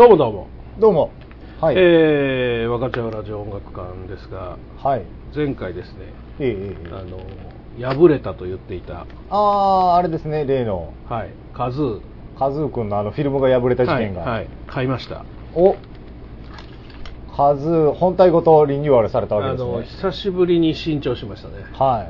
[0.00, 0.48] どうもどうも、
[0.78, 1.10] どうも。
[1.60, 1.74] はい。
[1.76, 5.02] えー、若茶ラジオ音楽館ですがはい。
[5.36, 6.06] 前回ですね
[6.38, 12.00] ええええあの破れたと言っていたあー、あれですね、例の、はいカズー
[12.38, 14.22] カズー君のあのフィルムが破れた事件が。
[14.22, 15.76] はい、はい買いましたお
[17.36, 19.70] カズー、本体ごとリニューアルされたわあけですね。
[19.70, 22.08] の久しぶりに新調しましたねは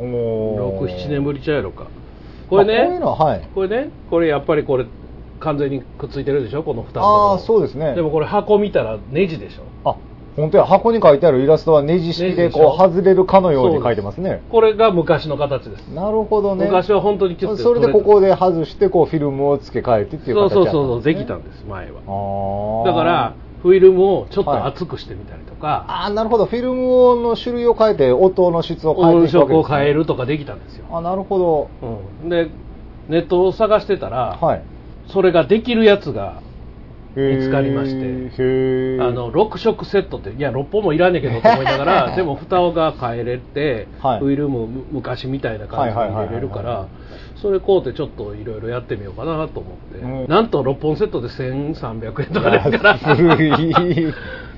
[0.00, 0.02] い。
[0.02, 1.86] おー67年ぶりちゃうやろか
[2.48, 3.48] これねあこういうのは、はい。
[3.54, 4.86] これねこれやっぱりこれ
[5.44, 6.62] 完全にくっついてるでしょ？
[6.62, 7.94] この蓋あー、そうですね。
[7.94, 9.62] でもこれ箱見たらネジでしょ？
[9.88, 9.96] あ、
[10.36, 14.42] 本当や、箱に書いてあるイラストはネジ式でこう外れるかのように書いてますね。
[14.50, 15.88] これが昔の形です。
[15.88, 16.64] なるほどね。
[16.64, 22.84] 昔は本当にキュッてそれでここで外してこうフィルムを付け替えてっていうそう形そうそうそうできたんです前は。
[22.86, 26.46] だからフィルムをちょっと厚くしてみたりとか、ああなるほど。
[26.46, 31.68] フィルムの種類を変えて音の質を変えて音色を変えるとかできたんですよ、あなるほど。
[32.22, 32.50] うん、で
[33.08, 34.62] ネットを探してたら、はい
[35.08, 36.42] それができるやつが
[37.14, 38.04] 見つかりまして。
[39.00, 44.18] あの6色セットっていや6本もいらんねんけどと思いながら でも蓋が変えれて、はい。
[44.20, 46.86] フィルムむ昔みたいな感じで入れれるから
[47.36, 52.98] それ買うてちょっといろいろやってみようかなと思って、うんなんと6本セットで1300円とかですから。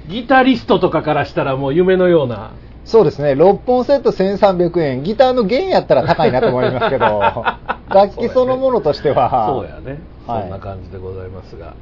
[0.09, 2.53] ギタリストとかからしたらもう夢のような。
[2.85, 3.33] そうですね。
[3.33, 5.03] 6本セット1300円。
[5.03, 7.21] ギターの弦やったら高いなと思いますけど。
[7.91, 9.49] 楽器そのものとしては。
[9.49, 11.75] そうやね、はいそんな感じでございますが、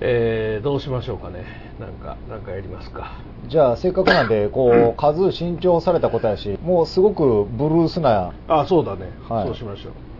[0.00, 1.44] えーどうしましょうかね
[1.80, 10.10] なんかなんかやりますかじゃあせっかくなんでこう数新調されたことやしもうすごくブルースなあそうだね、はいそうしましょう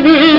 [0.00, 0.31] be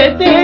[0.00, 0.39] de ti.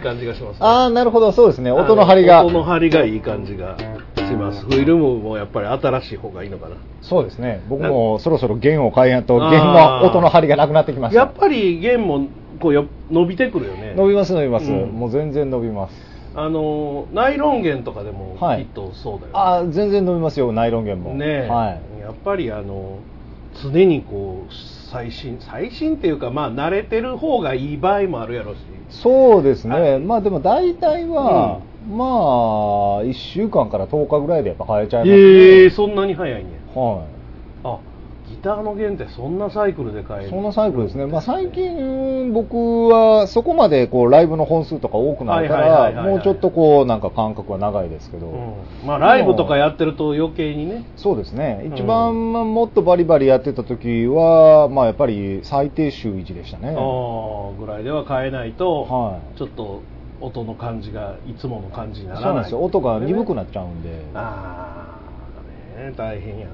[0.00, 1.30] いい感じがします、ね、ああなるほど。
[1.32, 1.70] そうですね。
[1.70, 2.44] 音の張りが。
[2.44, 3.76] 音の張りがいい感じが
[4.16, 4.62] します。
[4.62, 6.76] フィルムもやっぱり新しい方がいいのかな。
[7.02, 7.62] そうですね。
[7.68, 11.20] 僕もそろそろ弦を変えやんと弦の音の張りがなくなってきました。
[11.20, 12.28] やっぱり弦も
[12.60, 13.94] こうよ伸びてくるよね。
[13.94, 14.90] 伸びます伸びます、うん。
[14.90, 16.10] もう全然伸びます。
[16.34, 21.12] あのナイロン弦とかでもきはいっとそうだよね、ああ全然伸びますよナイロン弦も。
[21.14, 22.00] ねえ、はい。
[22.00, 22.98] やっぱりあの
[23.62, 24.52] 常にこう
[24.90, 28.58] 最新最新っていうかまあ慣れてる方がいい場合もあるやろし。
[28.90, 30.00] そうですね、はい。
[30.00, 32.08] まあでも大体は、まあ
[33.04, 37.19] 1週間から10日ぐらいでやっぱ変えちゃいますええそんなに早いねはあギ
[38.42, 40.30] ターの弦ってそんなサイクルで変えい、る？
[40.30, 48.86] そんなサイクルですね、まあ、最近、僕はそこまでこうライブの本数とか多くないから、はいもうちょっとこうなんか間隔は長いですけど、うん。
[48.86, 50.86] まあライブとかやってると余計にね。
[50.96, 51.74] そうですね、うん。
[51.74, 56.74] 一番まあもっとバリバリやってた時は、まあ、やっぱり最低週1でしたね。
[57.58, 59.38] ぐらいでは変えないと、はい。
[59.38, 59.82] ちょっと
[60.22, 62.24] 音の感じがいつもの感じにならない。
[62.24, 62.62] そうなんですよ。
[62.62, 64.96] 音が鈍くなっっちゃうんで、あ
[65.76, 66.52] あね大変やね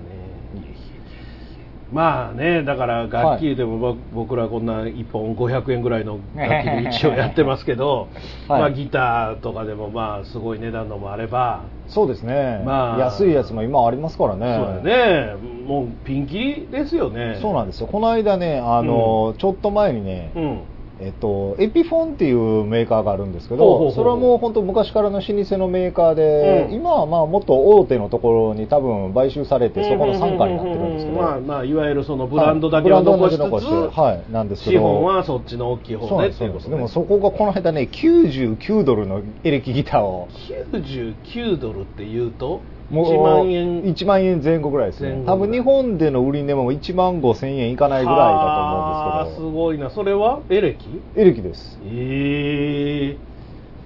[1.92, 8.08] まあねだから楽器でもぼ僕らこんな1本500円ぐらいの楽器で一応やってますけど、
[8.48, 8.60] はい。
[8.60, 14.56] まあギターとかでもまあすごい値段のもあれば、そうですね、まあ安いやつも今ありますからね。
[14.56, 14.96] そうだ
[15.26, 15.36] よね。
[15.66, 17.38] もうピンキリですよね。
[17.40, 17.86] そうなんですよ。
[17.86, 20.60] この間ね、あのちょっと前にね、うん
[20.98, 26.74] えっと、エピフォンっていうメーカーがあるんですけど、それはもう本当昔からの老舗のメーカーで、うん。
[26.74, 36.48] 今はまあもっと大手のところに多分買収されて、そこの傘下になってるんですけど、まあまあいわゆるそのブランドだけは残しつつ、はいなんですけど資本はそっちの大きい方うでね。
[36.48, 40.28] でもそこがこの間ね、99ドルのエレキギターを、
[40.72, 42.62] 99ドルっていうと？
[42.90, 45.24] もう1万円1万円前後ぐらいですね。
[45.26, 50.40] 多分日本での売り値も1万5千円いかないぐらいだと思うんですけど、すごいなそれは？
[50.50, 51.00] エレキ？
[51.16, 51.78] エレキです。
[51.84, 53.16] ええ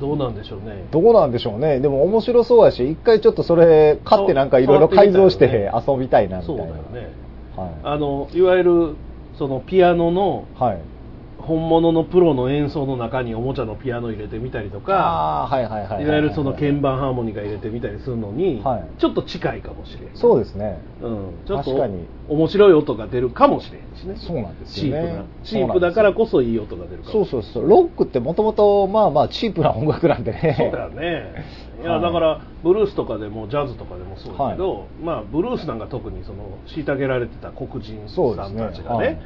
[0.01, 1.81] どうなんでしょうねどうなんでしょうね。
[1.81, 6.67] でも面白そうやし、一回ちょっとそれ買ってなんかいろいろ改造して遊びたいなみたそいうな。
[6.67, 7.11] だよね
[7.57, 7.71] はい。
[7.85, 8.97] あのいわゆる
[9.39, 10.79] そのピアノのはい。
[11.51, 16.05] 本物のプロの演奏の中におもちゃのピアノ入れてみたりとかいはいはいはい。
[16.05, 19.01] いわゆるその鍵盤ハーモニカ入れてみたりするのに、はい。
[19.01, 20.11] ちょっと近いかもしれん。
[20.15, 20.81] そうですね。
[21.03, 21.89] うん、ちょっと
[22.29, 24.15] 面白い音が出るかもしれんしね。
[24.17, 25.01] そうなんですよね。
[25.01, 25.25] チープな。
[25.43, 27.43] チープだからこそいい音が出るかそうもしれん。
[27.43, 27.69] そうそう。
[27.69, 30.55] ロックってもともとまあまあチープな音楽なんでね。
[30.57, 31.33] そうだよね。
[31.83, 32.03] いや、はい。
[32.03, 39.05] だからブルースとかでもジャズとかでもそうだけど、まあブルースなんか特にその虐げられてた黒人さんたちがね。
[39.05, 39.19] はい。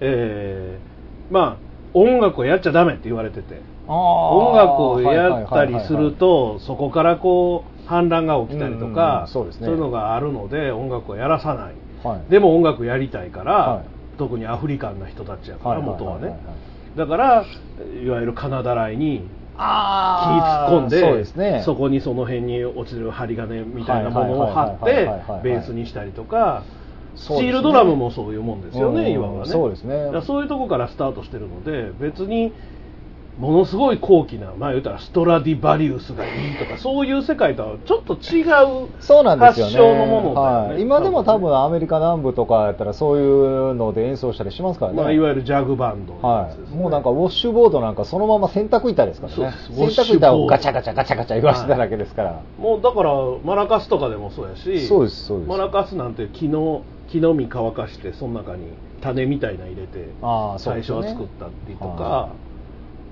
[0.00, 0.98] えー
[1.30, 3.60] まあ音楽をやっちゃダメって言われてて。
[3.88, 9.68] 音楽をやったりするはいはいはいはいとそこからこう反乱が起きたりとかんそうですね。
[9.68, 11.74] いうのがあるので音楽をやらさない。
[12.06, 12.30] はい。
[12.30, 13.84] でも音楽やりたいから、はい。
[14.18, 16.38] 特にアフリカンな人たちやからはいはいはい元はねはい
[16.96, 17.44] だから
[18.02, 19.20] いわゆるカナダ来に
[19.56, 21.62] 気突っ込んでそうですね。
[21.64, 25.42] そこにその辺に落ちる針金みたいなものを貼っはいはいてはいはいはいはい。
[25.44, 26.77] ベースにしたりとかスチそうです
[27.42, 27.50] ね。
[27.50, 28.96] ールドラムもそういうもんですようん。
[28.96, 29.52] ね今はね。
[29.52, 30.10] そうですね。
[30.22, 32.54] そういうとこからスタートしてるので別に
[33.38, 39.72] ものすごい高貴なまあ言うたらストラディバリウスがいいとかそういう世界とはちょっと違うそうなんですよね。
[39.72, 40.72] 発祥のものね。
[40.72, 45.02] はい、今でも多分アメリカ南部とかやったらそういうので演奏したりしますからね。
[45.02, 49.54] まあ、いわゆるジャグバンドのやはい、ねもうなんかウォッシュボードなんかそのまま洗濯板ですからね。
[49.70, 53.12] 洗濯板をガチャガチャガチャガチャ言わせてただけですから、もうだから
[53.44, 58.64] マラカスとかでもそうやしそうですそうですマラカスなんて木の木の実乾かしてその中に
[59.00, 60.08] 種みたいなの入れて
[60.58, 62.32] 最初は作ったりとか、は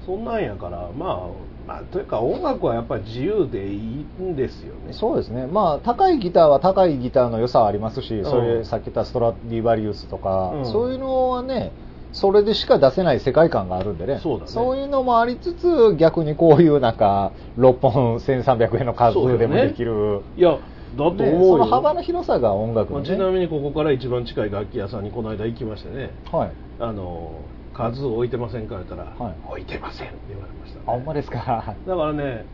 [0.06, 1.28] そんなんやからま
[1.66, 4.92] あまあというか音楽はやっぱり自由でいいんですよね。
[4.92, 5.48] そうですね。
[5.48, 8.24] まあ高いギターは高いギターの良さはありますし、ん。
[8.24, 10.72] そういうさっき言ったストラディバリウスとか、うん。
[10.72, 11.72] そういうのはね
[12.12, 14.20] それでしか出せない世界観があるんでね。
[14.22, 14.52] そうだね。
[14.52, 20.52] いうのもありつつ逆にこういうなんか6本1300円の数でもできる、いや
[20.94, 26.10] だとその幅の広さが音楽まあ、ちなみにここから一番近い楽器屋さんにこの間行きましてね。
[26.30, 26.52] はい。
[26.78, 27.42] あの
[27.76, 29.34] 数置いてませんか言ったら、はい。
[29.50, 31.38] 置いてませんって言われました、ね、あほんまですか？
[31.86, 32.44] だからね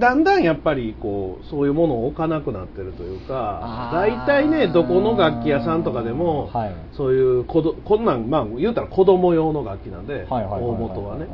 [0.00, 6.72] だんだんやっぱりこうそういうものを置かなくなってるというか大体ねどこの楽器屋さんとかでも、はい。
[6.92, 11.26] そういうこどこんなんまあ言うたら子供用の楽器なんではいはいはいはい大元はね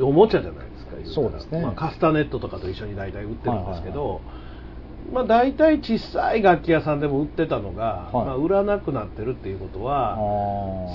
[0.00, 1.60] おもちゃじゃないですかそうですね。
[1.62, 4.41] まあ、カスタネットとかと一緒に大体売ってるんですけど、はいはい
[5.10, 8.26] まあ、大体小さい楽器屋さんでも売ってたのが、はい。
[8.26, 10.16] まあ、売らなくなってるっていうことは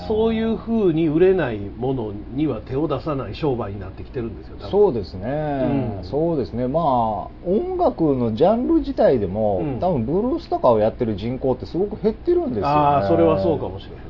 [0.08, 6.04] そういうふうに売れないものには手を出さない商売になってきてるんですよそうですね、うん。
[6.04, 6.66] そうですね。
[6.68, 6.84] まあ
[7.44, 9.80] 音楽のジャンル自体でも、うん。
[9.80, 12.68] 多分ブルースとかをやってる人口ってすごく減ってるんですよね。
[12.68, 14.02] ああそれはそうかもしれへんね。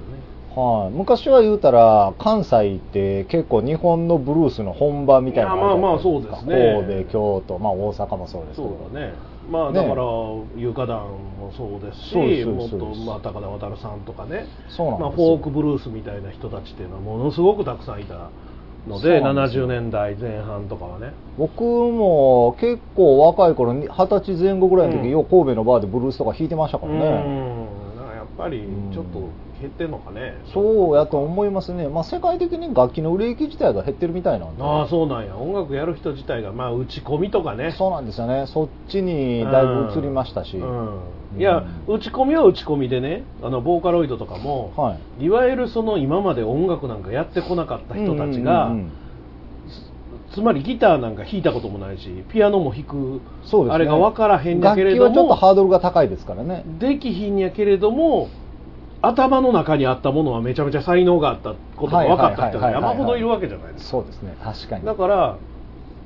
[0.54, 6.82] はい、昔は言うたら関西って結構日本のブルースの本場みたいなまあまあそうですね。
[6.88, 8.68] 神戸京都、まあ、大阪もそうですけど。
[8.68, 10.04] そうだねまあねだから
[10.56, 11.08] 床団
[11.40, 14.46] もそうですしそうですそうもっとまあ高田渡さんとかね。
[14.68, 14.98] そうなんですよ。
[14.98, 18.30] まあ、フォークブルースみたいな人たちっていうのはものすごくたくさんいた
[18.86, 19.66] のでですよ。
[19.66, 21.12] 70年代前半とかはね。
[21.38, 25.10] 僕も結構若い頃に二十歳前後ぐらいの時、うん。
[25.10, 28.16] よう神戸のバーでブルースとか弾いてましたからね、うん。
[28.16, 29.28] やっぱりちょっと
[29.60, 30.34] 減ってんのかね。
[30.52, 34.62] そうやと思いますね、まあ、世界的に楽器の売れ行き自体が減ってるみたいなんで。
[34.62, 35.36] ああそうなんや。
[35.36, 37.74] 音楽やる人自体がまあ打ち込みとかね。
[37.76, 38.46] そうなんですよね。
[38.46, 41.00] そっちにだいぶ移りましたし、うん。
[41.38, 45.24] いや打ち込みは打ち込みでねあのボーカロイドとかも、はい。
[45.24, 48.92] いわゆるその今まで音楽なんかやってこなかった人たちが、うんうんうん。
[50.32, 53.74] つまりギターなんか弾いたこともないしピアノも弾くそうですね。
[53.74, 56.64] あれが分からへんやけれど楽器はちょっとハもードルが高いですからね。
[56.78, 58.28] できひんやけれども
[59.00, 63.90] 頭の中にあったものはめちゃめちゃ才能があったことが分かった人が山ほどいるわけじゃないですか。
[63.90, 64.84] そうですね確かに。
[64.84, 65.38] だから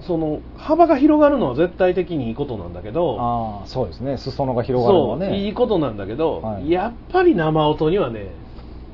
[0.00, 4.18] その幅が広がるのは絶対的にいいことなんだけどああそうですね。
[4.18, 5.44] 裾野が広がるのはね。
[5.44, 6.70] いいことなんだけど、はい。
[6.70, 8.32] やっぱり生音にはね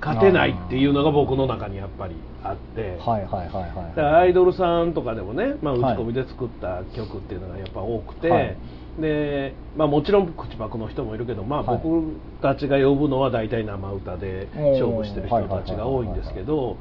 [0.00, 2.14] 勝てないっていうのが僕の中にやっぱり
[2.45, 8.57] あって、はいはいはいはいアイドルさんとかでもね、まあ、打ちはい込みで作った曲っていうのがやっぱ多くて、はい
[9.00, 11.81] でまあ、もちろん口パクの人もいるけど、まあ、はい。
[11.83, 16.76] 僕たちが呼ぶのは大体生歌で勝負してる人たちが多いんですけど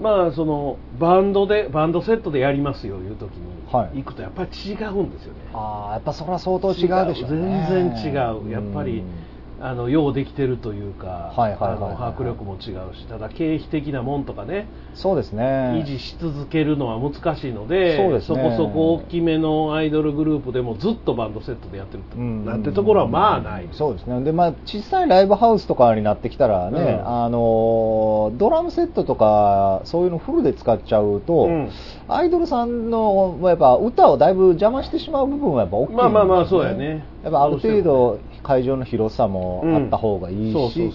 [0.00, 4.02] まあそのバンドでバンドセットでやりますよいう時にはい。
[4.02, 5.40] 行くとやっぱり違うんですよね。
[5.54, 7.66] ああやっぱそれは相当違うでしょうね。
[7.70, 8.50] 全然違う。
[8.50, 9.23] やっぱりうん
[9.60, 15.44] あのようできてるというか、迫力も違うし、ただ経費的なもんとかね、そうですね。
[15.82, 18.42] 維持し続けるのは難しいので、そうですね。
[18.42, 22.44] こそこ大きめのアイドルグループでもずっとバンドセットでやってると、うん。
[22.44, 23.68] なんてところはまあない。
[23.72, 24.22] そうですね。
[24.22, 27.08] で、まあ、小さいライブハウスとかになってきたらね、うん。
[27.08, 31.70] あのドラムセットとかそういうのフルで使っちゃうと、うん。
[32.06, 37.04] アイドルさんのやっぱ歌をだいぶ邪魔してしまう部分はやっぱ大きいんですよ、まあまあまあそうやね。
[37.22, 40.92] やっぱある程度会場の広さもあった方がいいし、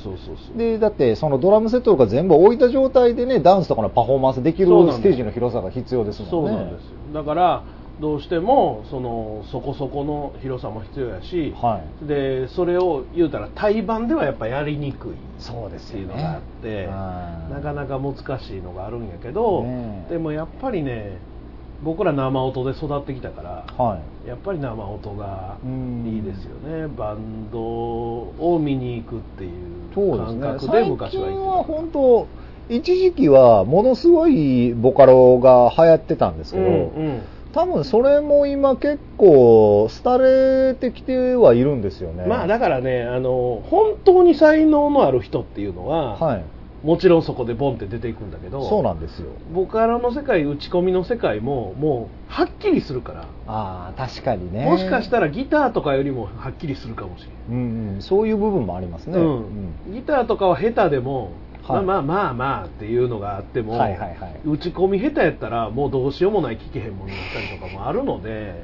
[0.56, 6.32] でだってそのドラムセットとか全部置いた状態でねダンスとかのパフォーマンスできるステージの広さが必要ですもんね。
[6.32, 6.98] そうなんですよ。
[7.14, 7.66] だから
[8.00, 12.08] どうしてもそのそこそこの広さも必要やし、はい。
[12.08, 16.06] でそれを言うたら対バンではやっぱやりにくいそうですよね。
[16.06, 17.54] っていうのがあってはい。
[17.54, 20.14] なかなか難しいのがあるんやけど、ねえ。
[20.14, 21.20] でもやっぱりね
[21.84, 24.28] 僕ら生音で育ってきたから、はい。
[24.28, 26.88] やっぱり生音がうんいいですよね。
[26.88, 32.28] バンドを見に行くっていう感覚で最昔は近は行ってた本当
[32.70, 36.78] 一時期はものすごいボカロが流行ってたんですけど、うんう
[37.10, 37.22] ん。
[37.54, 42.26] 多分それも今結構廃れてきてはいるんですよね。
[42.26, 46.44] まあだからねあの本当に才能のある人っていうのは、はい
[46.84, 49.32] もちろんそこでボンって出ていくんだけどそうなんですよ。
[49.54, 54.66] ボカロの世界打ち込みの世界ももうはっきりするから、ああ確かにね。
[54.66, 61.32] もしかしたらギターとかよりもはっきりするかもしれないうんうん、そういう部分もありますね、うん、ギターとかは下手でも、
[61.64, 61.84] はい。
[61.84, 64.42] まあまあまあまあっていうのがあっても、はいはいはい。
[64.46, 68.64] 打ち込み下手やったらもうどうしようもない聞けへんものになったりとかもあるので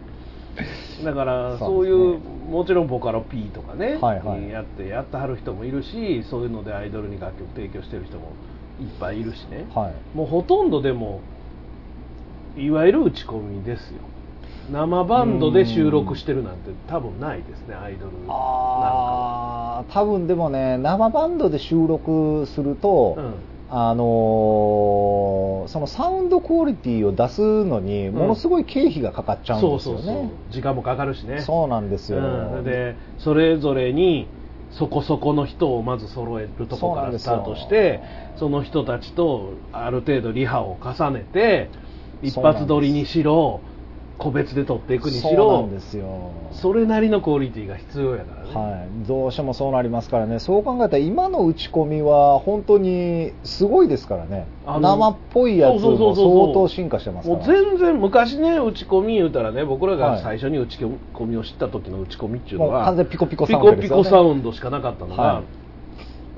[1.03, 2.19] だからそそういう
[2.49, 4.49] もちろんボカロ P とかね、はいはい。
[4.49, 8.31] やってやってはる人もいるしそういうのでアイドルに楽曲提供してる人も
[8.79, 10.17] いっぱいいるしね、はい。
[10.17, 11.21] もうほとんどでも
[12.57, 13.99] いわゆる打ち込みですよ。
[14.71, 19.77] 生バンドで収録してるなんて多分ないですねアイドルなんかは。
[19.77, 23.33] ああ多分でもね生バンドで収録すると、うん
[23.77, 30.29] あのーそのサウンドクオリティを出すのにものすごい経費がかかっちゃうんですよね、そうそうそう。
[30.51, 31.41] 時間もかかるしね。
[31.41, 32.63] そうなんですよ、うん。
[32.63, 34.27] でそれぞれに
[34.71, 37.99] そこそこの人をまず揃えるとこからスタートして
[38.37, 41.69] その人たちとある程度リハを重ねて
[42.21, 43.61] 一発撮りにしろ
[44.17, 46.31] 個別で撮っていくにしそうなろんですよ。
[46.51, 50.39] それなりのクオリティが必要やからね、はい、どうしてもそうなりますからね。
[50.39, 54.47] そう考えたら今の打ち込みは本当にすごいですからね。
[54.65, 57.39] 生っぽいやつも相当進化してますから。
[57.39, 60.15] もう全然昔ね打ち込み言うたらね僕らはい。
[60.15, 65.43] が最初に打ち込みを知った時の打ち込みっていうのは、もう完全ピコピコサウンピコピコサウンドしかなかったのが、はい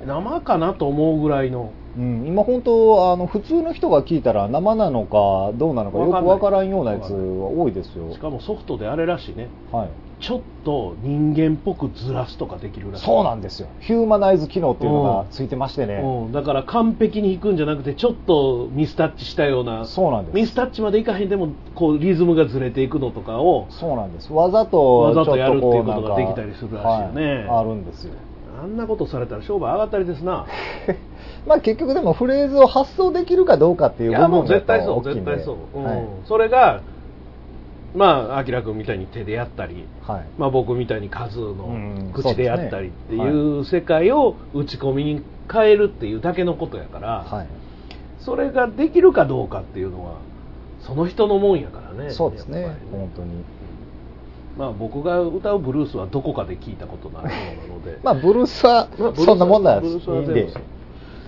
[0.08, 1.72] 生かなと思うぐらいの。
[1.98, 7.18] うん、今本当あの普通の人が聞いたら生なのかどうなのかよくわからんようなやつは
[7.50, 8.14] 多いですよ。
[8.14, 9.50] しかもソフトであれらしいね。
[9.72, 9.90] はい。
[10.20, 13.06] ちょっと人間っぽくずらすとかできるらしい。
[13.06, 13.68] そうなんですよ。
[13.80, 19.86] ヒューマナイズ機能っていうのがついてましてね、うん、だから完璧に弾くんじゃなくてちょっとミスタッチしたような。
[19.86, 20.36] そうなんです。
[20.36, 23.68] ミスタッチまでいかへんでもこうリズムがずれていくのとかを。
[23.70, 24.32] そうなんです。
[24.32, 27.48] わざとわざとやるっていうことができたりするらしいよね。
[27.48, 27.60] はい。
[27.60, 28.14] あるんですよ
[28.58, 30.46] あんなことされたら商売上がったりですな。
[31.46, 35.84] まあ結局でもフレーズを発想できるかどうかっていうやもう分が絶対そう絶対そう、うん。
[35.84, 36.04] はい。
[36.26, 36.82] それが
[37.96, 40.26] まあ明君みたいに手でやったりはい。
[40.38, 42.12] まあ、僕みたいに数のうん。
[42.14, 45.22] 口でやったりっていう世界を打ち込みに
[45.52, 47.48] 変えるっていうだけのことやから、はい。
[48.20, 50.16] それができるかどうかっていうのは
[50.82, 52.12] その人のもんやからね。
[52.12, 52.62] そうですね。
[52.62, 53.44] やっぱり本当に
[54.58, 60.62] まあ僕が歌うブルースはどこかで聞いたことのあるものなので まあブルースはまあブルースはそんなもんなんブルースですいんではい全部そう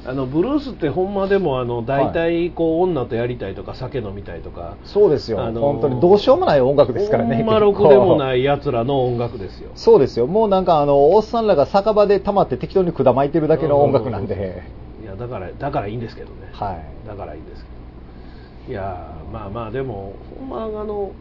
[0.05, 7.35] あのブルースってほんまでもあの大体こう女とやりたいとか酒飲みたいとかそうですよ、あのー本当にどうしようもない音楽ですからね。
[7.35, 8.17] ほんまろくでもい。
[8.17, 10.25] ない奴らの音楽ですよそうですよ。
[10.25, 14.63] もうなんかあの、おっさんらが酒場で溜まって適当に管巻いてるだけの音楽なんで。
[15.03, 17.07] いやだからだからいいんですけどね、はい。
[17.07, 21.11] だからいいんですけどいやまあまあでもほんまあの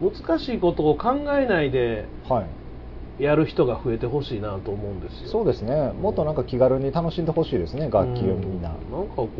[0.00, 3.22] 難しいことを考えないではい。
[3.22, 5.92] やる人が増えてほしいなと思うんですよそうですね。
[5.92, 8.70] もっとなんか気軽に楽しんでほしいですね、楽器をみんな。
[8.70, 9.30] うんなんかこ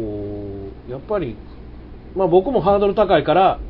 [0.89, 1.37] うやっぱり
[2.15, 3.61] まあ僕もハードル高いから、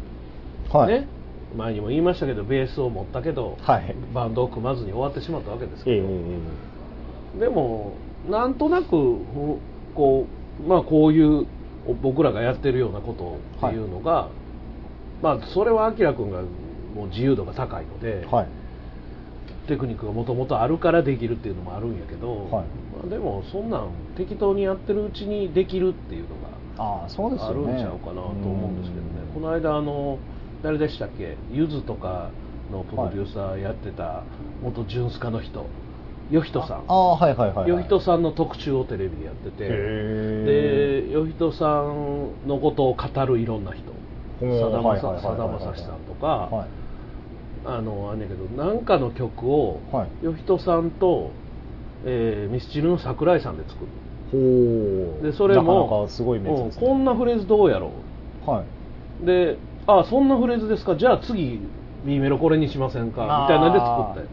[0.73, 0.88] はい。
[0.88, 1.09] ね
[1.57, 6.02] 前にも言いましたけどベースを持ったけど、はいバンドを組まずに終わってしまったわけですええけ
[7.38, 7.95] ど、でも
[8.28, 9.59] なんとなくふ
[9.95, 10.26] こ
[10.61, 11.47] うまあこういう
[12.02, 14.28] 僕らがやってるようなことっていうのが、
[15.23, 16.43] まあそれはあきら君が
[16.96, 18.46] もう自由度が高いので、はい。
[19.68, 22.50] テクニックがもともとあるからできるっていうのもあるんやけど、はい。
[22.52, 22.62] ま
[23.04, 26.36] あ、でもそんなん適当にやってるうちにできるっていうの
[26.78, 27.52] ああ、そうですがあ。
[27.52, 30.18] るんちゃうかなと思うんですけどね、この間あの
[30.62, 31.36] 誰でしたっけ？
[31.52, 32.30] ゆずとか
[32.70, 34.24] のプロデューサーやってた
[34.62, 35.66] 元ジュンスカの人。
[36.30, 36.84] よひとさん。
[36.88, 37.70] ああ、はいはいはい、はい。
[37.70, 39.64] よひとさんの特集をテレビでやってて。
[39.68, 43.92] へでよひとさんのことを語るいろんな人。
[44.60, 45.18] さだまさ
[45.76, 46.68] しさんとか、はい。
[47.66, 50.25] あのあんねんけどなんかの曲を、はい。
[50.25, 51.30] よひとさんと、
[52.04, 53.87] えーミスチルの桜井さんで作る。
[54.30, 55.25] ほう。
[55.25, 57.90] でそれもこんなフレーズどうやろ
[58.46, 59.25] はい。
[59.25, 60.96] うであそんなフレーズですか。
[60.96, 61.61] じゃあ次
[62.06, 63.23] B メロこれにしませんか。
[63.23, 64.26] みたいなんで作ったや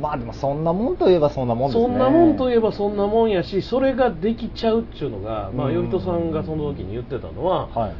[0.00, 1.94] まあでもそんなもんといえばそんなもんつですね。
[1.94, 5.74] そんなもんといえばそんなもんやしそれができちゃうっていうのが、まあ、うん。
[5.74, 7.92] よひとさんがその時に言ってたのは、はい。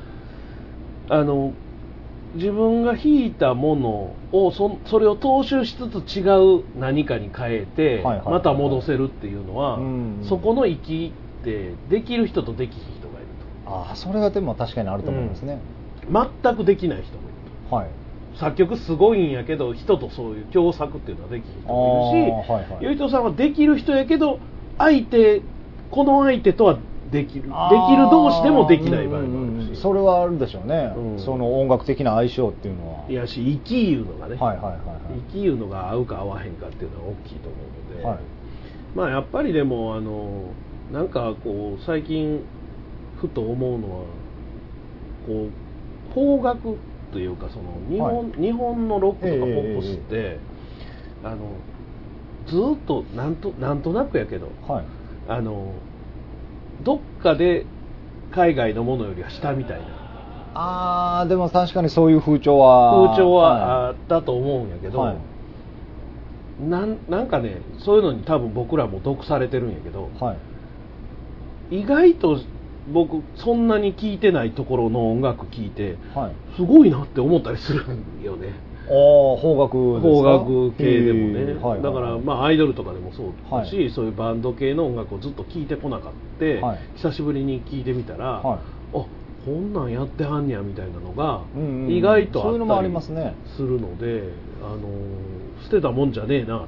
[1.09, 1.53] あの
[2.37, 6.23] 自分が弾いたものをそそれを踏襲しつつ違
[6.59, 11.13] う何かに変えてはいはいはいまた戻せるっていうのはうんそこの域
[11.43, 13.27] ってできる人とできひん人がいる
[13.67, 15.61] ああ、それがでも確かにあると思いますね。
[16.03, 17.27] と全くできない人もい
[17.71, 17.75] る。
[17.75, 17.87] はい。
[18.35, 22.85] と作曲すごいんやけど人とそういう共作っていうのはできひん人もいるし、あーはいはい。
[22.85, 24.39] よいとさんはできる人やけど
[24.79, 25.43] 相手
[25.91, 26.79] この相手とは
[27.11, 27.43] できる。
[27.43, 29.81] できる同士でもできない場合もあるし。
[29.81, 31.19] それはあるでしょうね、うん。
[31.19, 33.11] その音楽的な相性っていうのは。
[33.11, 34.81] いやし生きいうのがね、はいはいはいはい。
[35.31, 38.19] 生きいうのが合うか合わへんかっていうのは大きいと思うので、はい。
[38.95, 40.45] まあやっぱりでもあの
[40.93, 42.41] なんかこう最近
[43.21, 44.05] ふと思うのは
[45.27, 46.79] こう邦楽
[47.13, 50.39] というかその日本,、日本のロックとかポップスって、
[51.23, 51.53] あの
[52.47, 54.85] ずーっとなんとなんとなくやけどはい。
[55.29, 55.73] あの
[56.83, 57.67] どっかで
[58.33, 59.87] 海外のものよりは下みたいな
[60.55, 63.09] あー、でも確かにそういう風潮は。
[63.09, 65.17] 風潮はあったと思うんやけど、はい
[66.59, 70.35] なんなんかねそういうのに多分僕らも毒されてるんやけどは
[71.71, 71.81] い。
[71.81, 72.41] 意外と
[72.93, 76.57] 僕そんなに聴いてないところの音楽聴いてはい。
[76.57, 78.55] すごいなって思ったりするんよね
[78.89, 80.31] 邦楽邦か？
[80.31, 81.61] 楽系でもね、へー。
[81.61, 83.91] はいはいだからまあアイドルとかでもそうだし、はい。
[83.91, 86.79] そういうバンド系の音楽をずっと聴いてこなかった、はい。
[86.97, 88.59] 久しぶりに聴いてみたら、はい。
[88.59, 89.07] あ
[89.45, 91.43] こんなんやってはんねやみたいなのが
[91.89, 92.93] 意外とあったり
[93.57, 94.81] するので、あの
[95.65, 96.67] 捨てたもんじゃねえなと。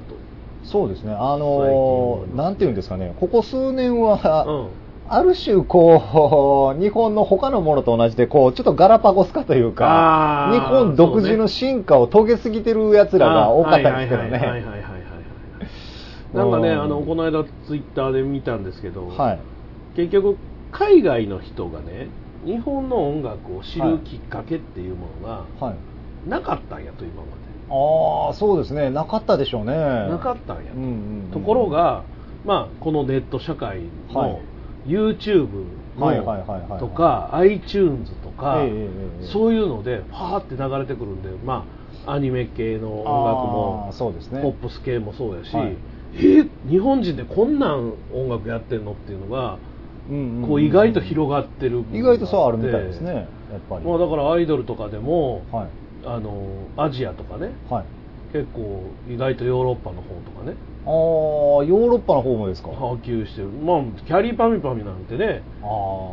[0.63, 1.13] そうですね。
[1.13, 4.69] あのー、なんていうんですかね、ここ数年は、うん
[5.11, 14.79] ある種、こう、日本の他のものと同じで、こう、ちょっとガラパゴス化というか日本独自の進化を遂げすぎてる奴らが多かったんですけどはいはいはいはいね。
[16.33, 19.39] なんかね、うんあのこの間ツイッターで見たんですけど、はい。
[19.95, 20.37] 結局
[20.71, 22.07] 海外の人がね
[22.45, 26.29] 日本の音楽を知るきっかけっていうものがはい。
[26.29, 27.39] なかったんやと今ま
[27.71, 28.89] ああ、そうですね。
[28.89, 29.73] なかったでしょうね。
[29.73, 30.89] でなかったんやと、うんうん
[31.25, 32.03] うんところが、
[32.45, 33.81] まあ、このネット社会
[34.13, 34.39] はいの
[34.85, 35.65] YouTube
[35.97, 41.65] はいはいはいはいとか iTunes とか、ええそういうのでパーって流れてくるんで、ま
[42.05, 45.77] あ、アニメ系の音楽もそうですねポップス系もそうやし、はい
[46.15, 49.59] え日本人でこんなん音楽やってんのっていうのが、
[50.09, 53.13] うんこう意外と広がってる部分意が外とそうあるみたいですね。
[53.13, 53.25] やっ
[53.69, 53.85] ぱり。
[53.85, 55.69] まあ、だからアイドルとかでも、はい。
[56.05, 57.85] あのアジアとかねはい。
[58.31, 58.81] 結構
[59.13, 60.53] 意外とヨーロッパの方とかね
[60.85, 62.69] ああ、ヨーロッパの方もですか？
[62.69, 65.41] 波及してるまあキャリーパミュパミュなんてね。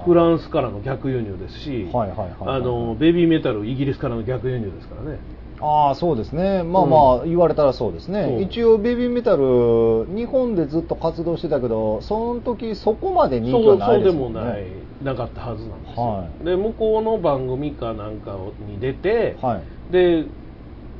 [0.04, 5.18] フランスからの逆輸入ですし、はいはいはいはいあのベビーメタルイギリスからの逆輸入ですからね
[5.60, 6.62] ああ、そうですね。
[6.62, 8.24] まあうんまあ、言われたらそうですね。
[8.28, 14.40] そう一応、ベビーメタル、日本でずっと活動してたけど、その時そこまで人気はなそうそういでもんね。
[14.40, 14.64] ですもない
[15.02, 18.36] なかったはずなんですよ、はいで向こうの番組かなんか
[18.68, 19.92] に出て、はい。
[19.92, 20.24] で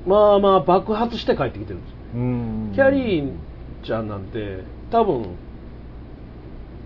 [0.07, 1.90] まあまあ爆発して帰ってきてるんです。
[1.90, 2.73] ようん。
[2.75, 3.33] キャリー
[3.85, 5.37] ちゃんなんて多分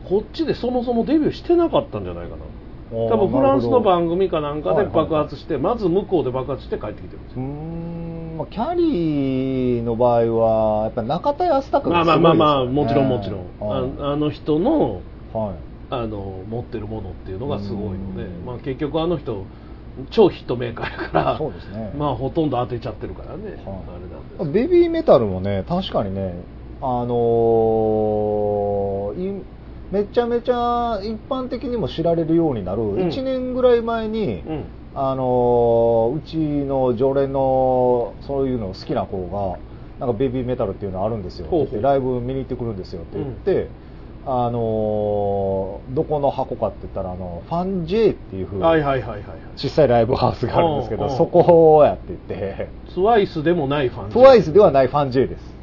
[0.09, 2.43] こっちでそもそもデビューしてなかったんじゃないかな。
[2.91, 15.03] 多分フランスの番組かなんかで爆発して、まず向こうで爆発して帰ってきてるんですよ、ん、まあ、キャリーの場合は、やっぱり中田康隆まあがすごいまあまあまあもちろんもちろん、はいああの人の
[15.33, 15.55] はい。
[15.93, 19.45] あの持ってるものっていうのがすごいのでうん、まあ、結局あの人
[20.11, 21.93] 超ヒットメーカーやからそうですね。
[21.97, 23.55] まあほとんど当てちゃってるからね、はい。
[23.55, 23.59] あ
[24.39, 26.35] れなんベビーメタルもね、確かにね、
[26.81, 29.45] あのーい
[29.91, 32.95] めちゃめちゃ一般的にも知られるようになる、ん。
[32.97, 34.65] 1年ぐらい前に、うん。
[34.95, 39.59] あのーうちの常連のそういうの好きな子が、
[39.99, 41.49] なんかベビーメタルっていうのあるんですよ、
[41.81, 43.69] ライブ見に行ってくるんですよって言って、
[44.27, 49.39] あのーどこの箱かって言ったら、あのファン J っていう、はいはいはいはいはい。
[49.57, 55.61] 小さいライブハウスがあるんですけど、そこやって言って、ツワイスでもないファントゥワイスではないファン J です。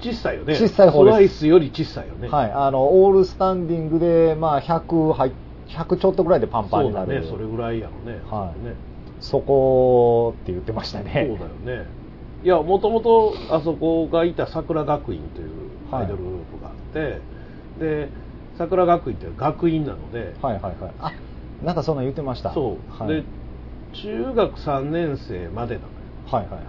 [0.00, 0.54] 小さいよね。
[0.54, 1.14] 小さい方です。
[1.14, 2.28] ツワイスより小さいよね。
[2.28, 5.32] はい、あのオールスタンディングで、まあ、100, 入
[5.68, 7.28] 100ちょっとぐらいでパンパンそうだになるね。
[7.28, 8.20] それぐらいやろね。
[8.30, 8.64] はい。
[8.64, 8.74] ね。
[9.20, 11.26] そこって言ってましたね。
[11.28, 11.86] そうだよね。
[12.42, 15.48] いやもともとあそこがいた桜学院という
[15.92, 17.20] アイドルグループがあって、
[17.80, 18.08] で
[18.56, 20.74] 桜学院って学院なので、はいはいはい。
[21.00, 21.12] あ
[21.64, 22.54] なんかそんなん言ってました。
[22.54, 23.24] そう、はい、で
[23.92, 25.92] 中学3年生までなのよ。
[26.26, 26.64] はいはいはい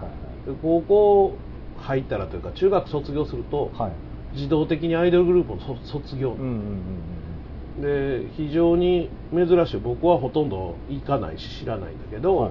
[0.46, 1.36] で高校
[1.78, 3.80] 入ったらというか中学卒業すると、はい。
[3.82, 3.92] はい
[4.34, 12.50] 自動的にアイドルグループのそ卒業、うんうんうんで非常に珍しい僕はほとんど行かないし知らないんだけど、はい。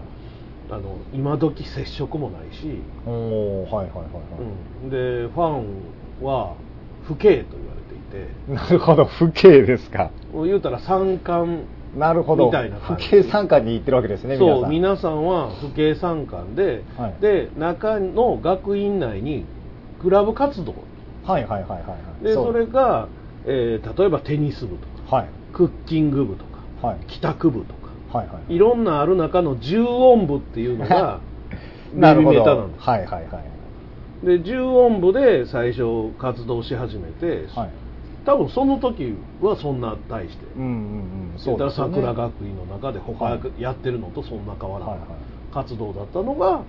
[0.72, 4.14] あの今時接触もないし、うんおーはいはいはいはい、
[4.84, 6.56] うん、でファンは
[7.04, 7.81] 不敬と言われ
[8.12, 8.28] て。
[8.48, 10.12] なるほど不敬ですか。
[10.34, 11.64] 言うたら三冠
[11.98, 13.06] なるほどみたいな感じ。
[13.06, 14.60] 不敬参加に行ってるわけですね皆さん。
[14.62, 17.22] そう皆さんは不敬参観で、はい。
[17.22, 19.46] で中の学院内に
[20.02, 20.74] クラブ活動。
[21.24, 22.24] はいはいはいはいはい。
[22.24, 22.36] でう。
[22.36, 23.08] それが、
[23.46, 25.30] えー例えばテニス部とかはい。
[25.54, 27.00] クッキング部とかはい。
[27.08, 28.58] 帰宅部とかはいはいい。
[28.58, 31.20] ろんなある中の重音部っていうのが
[31.94, 32.46] なるほど。
[32.46, 32.90] なんです。
[32.90, 33.26] はいはいはい。
[34.26, 37.70] で重音部で最初活動し始めて、はい
[38.26, 40.68] 多分その時はそんな大して、うんうん
[41.34, 41.40] うん。
[41.40, 45.20] そうだから桜学院の中で他はいやってるのとそんな変わらないはいはい。
[45.54, 46.64] 活動だったのが、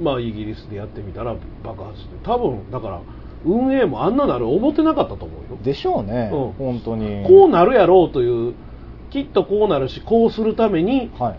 [0.00, 2.16] まあイギリスでやってみたら爆発して。
[2.22, 3.00] 多分だから
[3.44, 5.58] 運営もあんななる思ってなかったと思うよ。
[5.62, 6.52] でしょうね、うん。
[6.52, 7.26] 本当に。
[7.26, 8.54] こうなるやろうという
[9.10, 11.38] きっとこうなるしこうするためにはい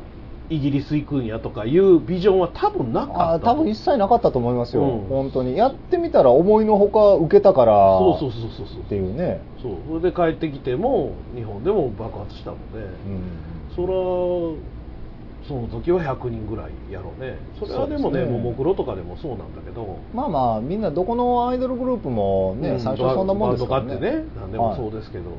[0.49, 3.32] イギリス行くんやとかいうビジョンは多分なかった。
[3.32, 5.08] あ多分一切なかったと思いますよ、うん。
[5.08, 5.58] 本当に。
[5.58, 9.99] やってみたら思いのほか受けたからそうそうそうそうそうっていうね、そう。
[9.99, 14.73] それで帰ってきても日本でも爆発したので、うん、そら
[15.47, 17.38] その時は100人ぐらいやろうね。
[17.60, 19.97] それはでもねももクロとかでもそうなんだけど。
[20.13, 22.79] まあまあみんなどこのアイドルグループもね、うん。
[22.79, 23.95] 最初はそんなもんですからね。
[23.99, 25.32] ね何でもそうですけど、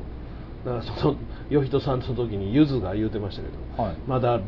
[0.65, 1.15] だからその
[1.49, 3.95] よひとさんの時にゆずが言うてましたけど、はい。
[4.07, 4.39] まだ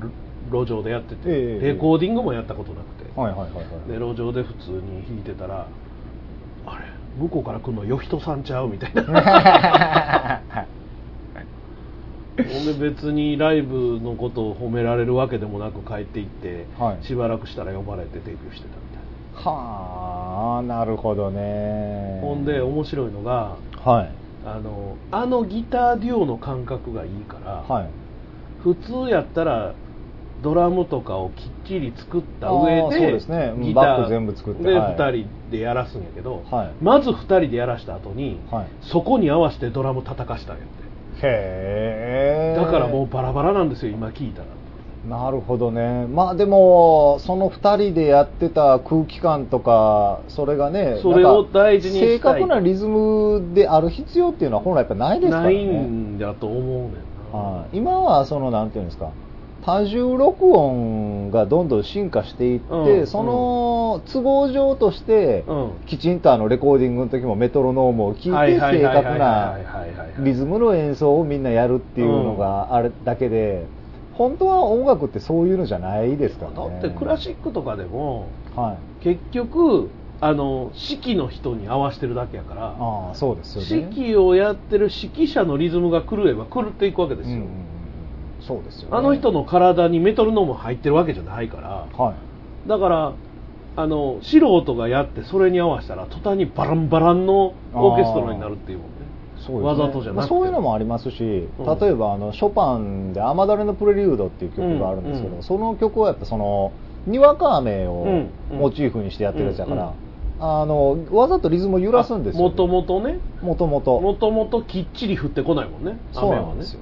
[0.51, 1.67] 路上でやってて、ええ。
[1.73, 3.65] レコーディングもやったことなくて、はいはいはいはい。
[3.89, 5.67] で路上で普通に弾いてたら
[6.65, 6.85] あれ
[7.17, 10.41] 向こうから来るのよひとさんちゃうみたいな。
[12.37, 17.05] ほんで別にライブのことを褒められるわけでもなく帰って行って、はい。
[17.05, 18.81] しばらくしたら呼ばれてデビューしてたみ
[19.33, 22.19] たいはあなるほどね。
[22.21, 24.11] な、ほんで面白いのがはい。
[24.45, 27.89] あのあのギターデュオの感覚がいいから、はい。
[28.61, 29.73] 普通やったら
[30.41, 33.53] ドラムとかをきっちり作った上でそうですね。
[33.55, 34.95] うんギターバック全部作ってではい。
[34.95, 36.71] 2人でやらすんやけど、はい。
[36.81, 38.67] まず2人でやらした後に、はい。
[38.81, 40.87] そこに合わせてドラム叩かしたんやって。
[41.23, 44.47] へえだからもうバラバラなんですよ今聞いたら。
[45.07, 46.05] なるほどね。
[46.07, 52.09] まあでもその2人でやってた空気感とかそれがねそれを大事にしたい。
[52.17, 56.93] 正確なリズムである必要っていうのは本来やっぱないですからないねんだと思うねん
[57.31, 59.11] な、はい、今はそのなんていうんですか
[59.67, 63.07] 多重録音がどんどん進化していって、うん。
[63.07, 65.71] その都合上として、うん。
[65.87, 69.57] きちんとあのレコーディングの時もメトロノームを聞いて正確な
[70.19, 73.65] リズムの演奏をみんなやるっていうのがあるだけで、
[74.13, 76.55] 本当は音楽ってそういうのじゃないですからね。
[76.55, 79.03] だってクラシックとかでもはい。
[79.03, 79.89] 結局
[80.21, 83.89] あの指揮の人に合わせてるだけやからああそうですよね。
[83.91, 87.76] 指揮をやってる指揮者のリズムが狂えば狂っていくわけですよ、うんうんうん
[88.47, 88.97] そうですよね。
[88.97, 92.69] あの人の体にメトロノーム入ってるわけじゃないからはい。
[92.69, 93.13] だから
[93.75, 98.95] あの素人がやってそれに合わせたら途端にバランバランのオーケストラになるっていうもんね。
[99.45, 99.67] そうね。
[99.67, 100.13] わざとじゃなくて。
[100.13, 101.23] まあそういうのもありますし、
[101.59, 101.79] うん。
[101.79, 105.37] 例えばあのショパンで「アマダレのプレリュード」っていう曲があるんですけど、うん。
[105.37, 106.71] うんその曲はやっぱその
[107.05, 108.57] にわか雨をうんうん。
[108.59, 109.93] モチーフにしてやってるやつだから、うんうん。
[110.39, 113.19] あのわざとリズムを揺らすんですよ、もともとね。
[113.41, 115.99] もともともともときっちり降ってこないもんね。
[116.13, 116.79] そうなんですよ、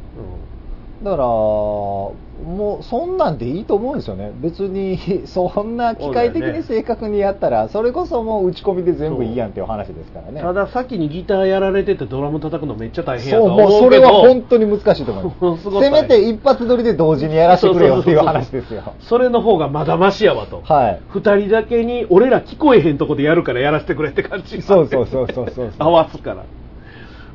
[1.03, 4.31] だからもうそんなんでいいと思うんですよね。
[4.35, 10.41] 別に そんな機械的に正確にやったらそれこそもう打ち込みで全部いいやんっていう話ですからね。
[10.41, 13.71] ただ先にギターやられててドラム叩くのめっちゃ大変やとそう思うけど。
[13.71, 15.63] もうそれは本当に難しいと思います。
[15.69, 18.83] すせめて一発撮りで同時にやらせてくれよっていう話ですよ。
[18.99, 20.99] それの方がまだましやわと、はい。
[21.09, 24.61] 二人だけに俺ら聞こえへんとこでやるからやらせてくれって感じ。
[24.61, 25.71] そうそうそうそうそう。
[25.77, 26.43] 合わすから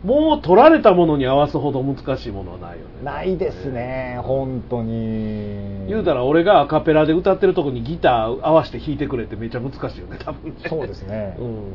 [0.05, 2.83] もう取られたものに合わすほど難しいものはないよね。
[3.05, 5.87] ないですね本当に。
[5.89, 10.57] 言うたら俺がアカペラで歌ってるとこにギター合わせて弾いてくれってめっちゃ難しいよね多分ね。
[10.69, 11.37] そうですね。
[11.39, 11.73] うん。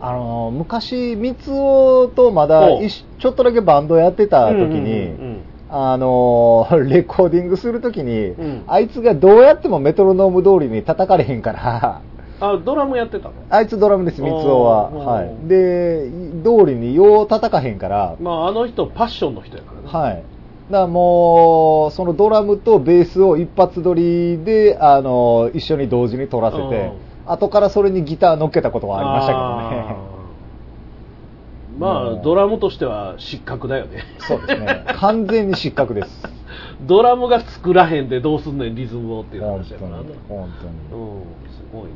[0.00, 5.40] あの昔三尾とまだちょっとだけバンドやってた時に、うんうんうん
[5.76, 8.62] あの レコーディングするときに、うん。
[8.68, 12.00] あいつがどうやってもメトロノーム通りに叩かれへんから、
[12.40, 13.34] あドラムやってたの？
[13.48, 14.90] あいつドラムです、三尾は。
[14.90, 15.48] はい。
[15.48, 16.10] で、
[16.42, 20.16] 通りによう叩かへんから、まああの人パッションの人やからねはい。
[20.16, 20.24] だか
[20.70, 30.14] らもう、そのドラムとベースを一発撮りで、あの、一緒に同時に撮らせて、うん後からそれにギター乗っけたことはありましたけどね。
[31.78, 34.84] まあドラムとしては失格だよねそうですね。
[34.96, 36.22] 完全に失格です。
[36.86, 39.96] ドラムが作らへんでどうすんねんリズムをっていう本話やから。
[39.96, 41.02] 本当に。
[41.02, 41.88] うんすごいな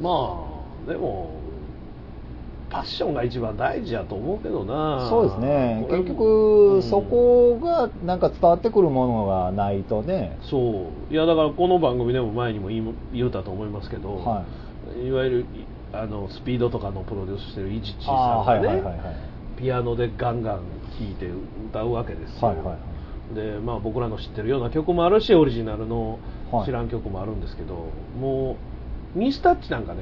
[0.00, 0.46] ま
[0.86, 1.30] あでも
[2.70, 5.86] パッションが一番大事やと思うけどなそうですね。
[5.90, 10.38] 結う局、んそこがなんか伝わってくるものがないとね。
[10.42, 12.68] そういやだからこの番組でも前にも
[13.12, 14.44] 言うたと思いますけど、、は
[15.04, 15.44] いわゆるい
[15.92, 19.60] あのスピードとかのプロデュースしてるイチチさんがね、はいはい。
[19.60, 20.60] ピアノでガンガン
[20.98, 21.26] 弾いて
[21.70, 22.76] 歌うわけですよ、はいはいは
[23.32, 23.34] い。
[23.34, 26.20] でまあ、僕らの知ってるような曲もあるしオリジナルの
[26.52, 27.74] はい知らん曲もあるんですけど、
[28.20, 28.56] もう
[29.14, 30.00] ミスタッチなんかね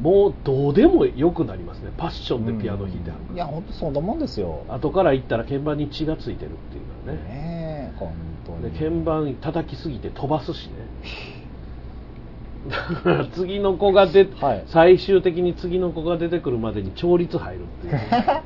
[0.00, 1.90] もうどうでもよくなりますね。
[1.96, 3.34] パッションでピアノ弾いてはるうん。
[3.34, 4.64] いや、本当そんなもんですよ。
[4.68, 7.22] 後から行ったら鍵盤に血がついてるっていうのはね。
[7.24, 8.12] ねえ、本
[8.46, 8.78] 当でに。
[8.78, 10.72] 鍵盤叩きすぎて飛ばすしね。
[12.70, 14.64] だから次の子が出、はい。
[14.68, 17.92] 最終的に次の子が出てくるまでに調律入るっていう。
[17.92, 18.42] ね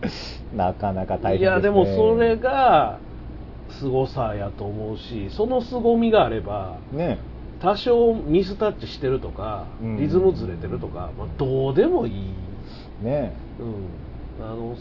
[0.54, 1.40] なかなか大変です、ね。
[1.40, 2.98] いやでもそれが
[3.70, 7.18] 凄さやと思うしその凄みがあればね
[7.60, 13.34] 多少ミスタッチしてるとかうんリズムずれてるとか、まあ、どうでもいい、ね
[14.38, 14.76] うん、あの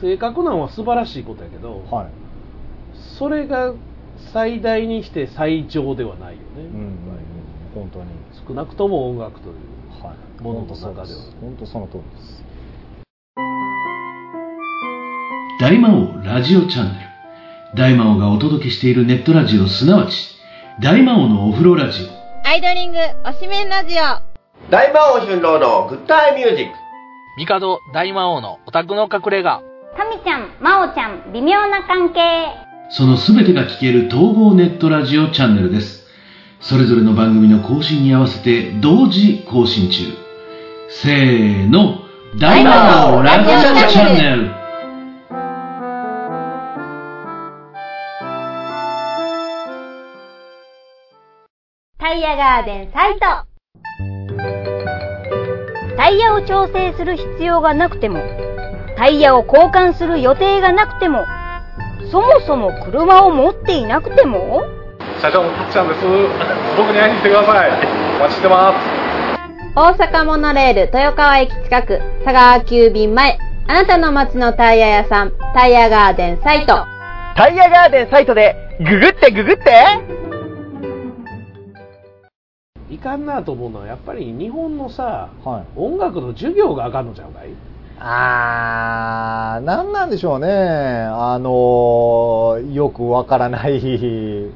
[0.00, 2.06] 正確なのは素晴らしいことやけど、はい。
[3.18, 3.74] それが
[4.32, 6.98] 最大にして最上ではないよね、うん、
[7.74, 8.06] 本当に。
[8.46, 9.54] 少なくとも音楽という
[10.02, 10.42] はい。
[10.42, 11.36] ものの中ではす。
[11.40, 12.42] 本当その通りです。
[15.60, 17.76] 大魔王ラジオチャンネル。
[17.76, 20.36] 大魔王がお届けしているネットラジオ、すなわち、
[20.80, 22.21] 大魔王のお風呂ラジオ。
[22.44, 26.72] アイドリングおしめんラジオ大魔王春郎のグッタイミュージック。
[27.38, 29.62] 帝大魔王のオタクの隠れ家
[29.96, 32.20] タミちゃん、マオちゃん、微妙な関係
[32.90, 36.04] そのすべてが聞ける統合ネットラジオチャンネルです。
[36.60, 40.02] それぞれの番組の更新に合わせて同時更新中。
[40.88, 42.00] せーの、
[42.40, 44.61] 大魔王ラジオチャンネル。
[52.22, 53.20] ヤガーデンサイト
[55.96, 58.22] タイヤを調整する必要がなくても、
[58.96, 61.24] タイヤを交換する予定がなくても、
[62.12, 64.62] そもそも車を持っていなくても、
[65.20, 66.00] 社長のたっちゃんです。
[66.76, 67.70] 僕に会いに来てください。
[68.16, 69.02] お待ちしてます。
[69.74, 76.84] 大阪モノレール豊川駅近く佐川急便前あなたの街のタイヤ屋さんタイヤガーデンサイト
[77.36, 80.21] タイヤガーデンサイトでググってググって
[82.92, 87.48] いかんなと思うのはやっぱり日本のさ、はい音楽の授業があかんのちゃうかい？
[87.98, 90.48] あー、なんなんでしょうね。
[90.48, 93.78] あのー、よくわからない。
[93.78, 94.52] うん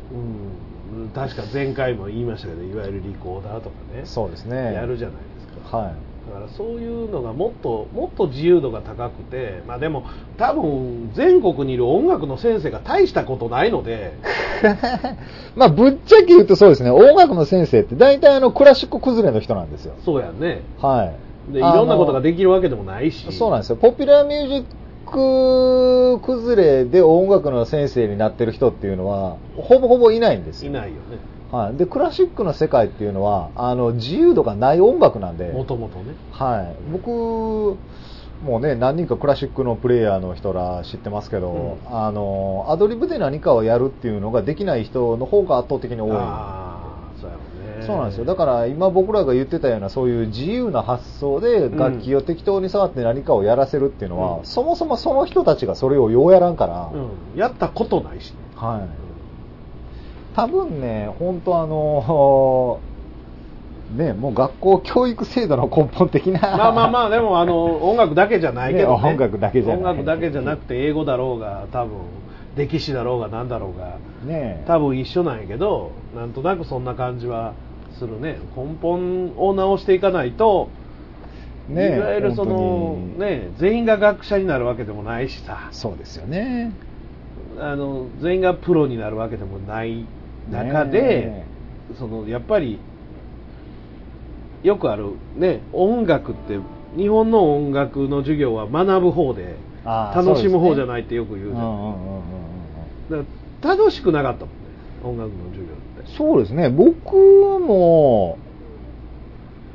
[1.15, 4.75] 確か前回も言いましたけどいわゆるリコーダーとかねそうですね。
[4.75, 5.21] やるじゃないで
[5.63, 5.95] すかはい。
[6.29, 10.05] だからそういうのがもっともっと自由度が高くてまあでも
[10.37, 14.15] 多分全国にいる音楽の先生が大したことないので
[15.55, 16.91] まあ、ぶっちゃけ言うとそうですね。
[16.91, 19.95] 音楽の先生って大体あの、クラシック崩れの人なんですよ。
[20.05, 21.05] そうやんねは
[21.51, 21.53] い。
[21.53, 23.77] でいろんなことができるわけでもないしそうなんですよ。
[23.77, 24.65] ポピュラーミュージッ
[25.07, 30.71] ク崩れで音楽の先生になってる人っていうのは、ほぼほぼいないんですよ。
[30.71, 31.19] いないよね
[31.53, 31.77] はい。
[31.77, 36.15] で、クラシックの世界っていうのは、あの、自由度がない音楽なんで、もともとね。
[36.33, 36.77] はい。
[36.93, 37.79] 僕、
[38.43, 46.11] もうね、何人かクラシックのプレイヤーの人ら知ってますけど、うあの、アドリブで何かをやるっていうのができない人の方が圧倒的に多い。
[46.13, 46.83] あ
[47.15, 47.87] あそうね。
[47.87, 48.25] そうなんですよ。
[48.27, 54.45] だから今僕らが言ってたようなそういう自由な発想で楽器を適当に触って何かをやらせるっていうのは、うん。
[54.45, 58.37] そもそもその人たちがそれをようやらんから、うん、やったことないしね。
[58.55, 59.06] はい
[60.37, 62.79] 多分ね本当あの
[63.97, 69.03] ねもう学校教育制度の根本的なまあまあまあでもあの音楽だけじゃないけど、ね。
[69.03, 72.01] ね音楽だけじゃ音楽だけじゃなくて英語だろうが多分
[72.55, 73.97] 歴史だろうが何だろうが
[74.27, 74.63] ね。
[74.67, 77.55] 多分一緒なんやけどなんとなくそんな感じは
[77.99, 78.39] するね。
[78.55, 80.69] 根本を直していかないと、
[81.71, 85.71] ねいわゆるそのね全員が学者になるわけでもないしさ。
[85.73, 86.73] そうですよね。
[87.59, 90.05] あの全員がプロになるわけでもない
[90.51, 91.47] 中で、ね
[91.99, 92.81] そのやっぱり
[94.65, 96.59] よくあるね音楽って
[96.97, 102.33] 日本の音楽の授業は学ぶ方で楽しむ方じゃいないってよく言うじゃん、うんうんうんう
[103.15, 103.25] んうん。
[103.25, 104.59] だから楽しくなかったもんね
[105.05, 106.17] 音楽の授業って。
[106.17, 106.71] そうですね。
[106.71, 108.39] 僕も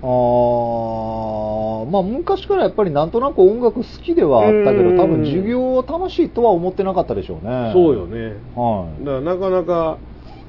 [0.03, 4.97] あーまあ昔からやっぱりなんとなく音楽好きではあったけうん。
[4.97, 7.71] ど多分授業は楽しいとは思ってなかったでしょうね。
[7.73, 8.33] そうよね。
[8.55, 9.97] はだからなかなか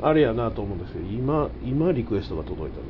[0.02, 2.80] あれやなと思うんですけど今今リクエストが届いた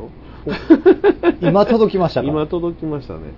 [1.31, 1.31] の？
[1.31, 2.27] い今届きましたか？
[2.27, 3.35] 今届きましたね。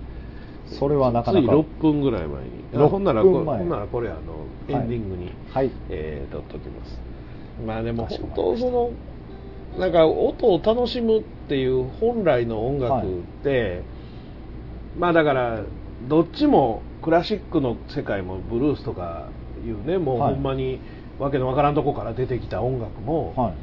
[0.67, 1.47] それはなかなか。
[1.47, 2.49] つい6分ぐらい前に。
[2.73, 4.19] あ6ほんならこ分前ほんならこれあの
[4.69, 5.71] エンディングに、はい。
[5.89, 6.99] えー、とっときます。
[7.65, 8.91] まあでも本当その
[9.77, 13.83] なんか音を楽しむっていう本来の音楽って、
[14.97, 15.63] まあだから
[16.07, 19.27] どっちもクラシックの世界もブルースとか
[19.65, 20.33] いうねもうはい。
[20.33, 20.79] ほんまに
[21.19, 23.53] わけのわからんとこから出てきた音楽も、はい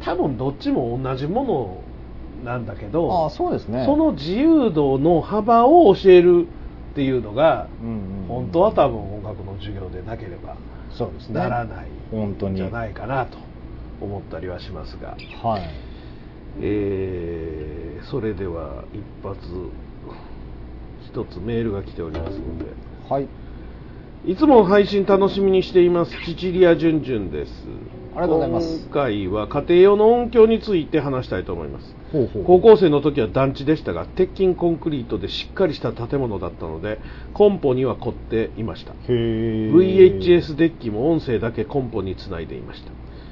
[0.00, 1.82] 多分どっちも同じもの
[2.44, 3.84] なんだけどああそうですね。
[3.84, 6.46] その自由度の幅を教える
[6.92, 8.26] っていうのが、うんうんうん。
[8.28, 10.56] 本当は多分音楽の授業でなければ
[10.90, 11.40] そうですね。
[11.40, 13.38] ならない本当にじゃないかなと
[14.00, 15.62] 思ったりはしますが、はい。
[16.60, 19.38] えーそれでは一発
[21.04, 22.64] 一つメールが来ておりますので。
[23.08, 23.28] はい。
[24.26, 26.12] いつも配信楽しみにしています。
[26.24, 27.50] シチリアジュンジュンです
[28.18, 28.80] ありがとうございます。
[28.86, 31.94] 今回は家庭用の音響について話したいと思います。
[32.10, 32.44] ほうほう。
[32.44, 36.98] 高校生の時は団地でしたが鉄筋コンクリートでしっかりした建物だったので
[37.32, 38.94] コンポには凝っていました。
[39.06, 42.90] VHS デッキも音声だけコンポにつないでいました。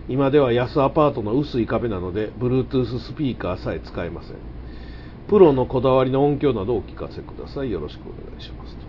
[0.08, 4.36] 今では安アパートの薄い壁なので Bluetooth スピーカーさえ使えません。
[5.26, 7.72] プロのこだわりの音響などをお聞かせください。
[7.72, 8.85] よろしくお願いします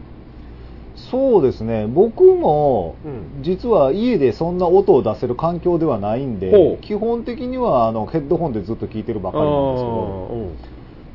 [0.97, 1.87] そうですね。
[1.87, 3.43] 僕もうん。
[3.43, 6.77] 実は家でそんな音を出せる環境ではないんほでう。
[6.81, 10.51] 基本的にはあのヘッドホンでずっと聞いてるばあかりなんですけど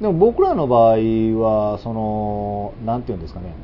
[0.00, 0.96] でも僕らの場合
[1.40, 3.54] はそのなんていうんですかね。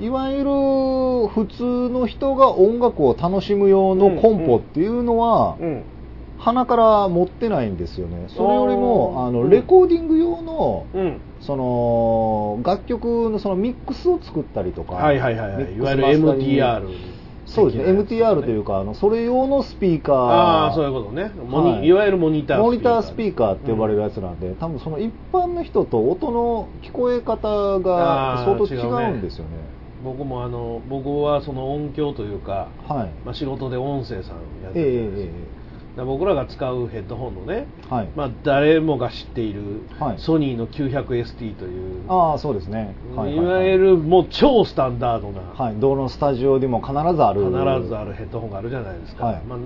[0.00, 5.82] いわゆる普通の人が音楽を楽しむ用のコンポっていうのはうん。
[6.38, 8.24] 鼻から持ってないんですよね。
[8.28, 15.74] それよりもあのレコーディング用のうんその楽曲のそのミックスを作ったりとかはいはいはいはい。
[15.74, 16.86] いわゆる MTR
[17.46, 17.92] そうですね。
[17.92, 20.16] MTR というかあのそれ用のスピーカー。
[20.16, 21.32] ああそういうことね。
[21.36, 21.86] モニ、はい。
[21.86, 29.50] い、わゆるモニターモニタースピーカーって呼ばれるやつなんで、多分その一般の人と音の聞こえ方が相当違違うねうんですよね。
[30.04, 33.12] 僕もあの僕はその音響というか、はい。
[33.24, 35.32] まあ、仕事で音声さんやってええるじゃないですか。
[35.32, 35.49] えだから
[35.96, 40.18] 僕らが使うヘッドホンのね、えはい、まあ、誰もが知っているはい。
[40.18, 47.44] ソニーの 900ST という、ああそうですね、はいいわゆるもう超スタンダードな、はい、どのスタジオでも必ずある。
[47.44, 49.42] 必ずあるヘッドホンがあるじゃないですか、はい。
[49.44, 49.58] まあ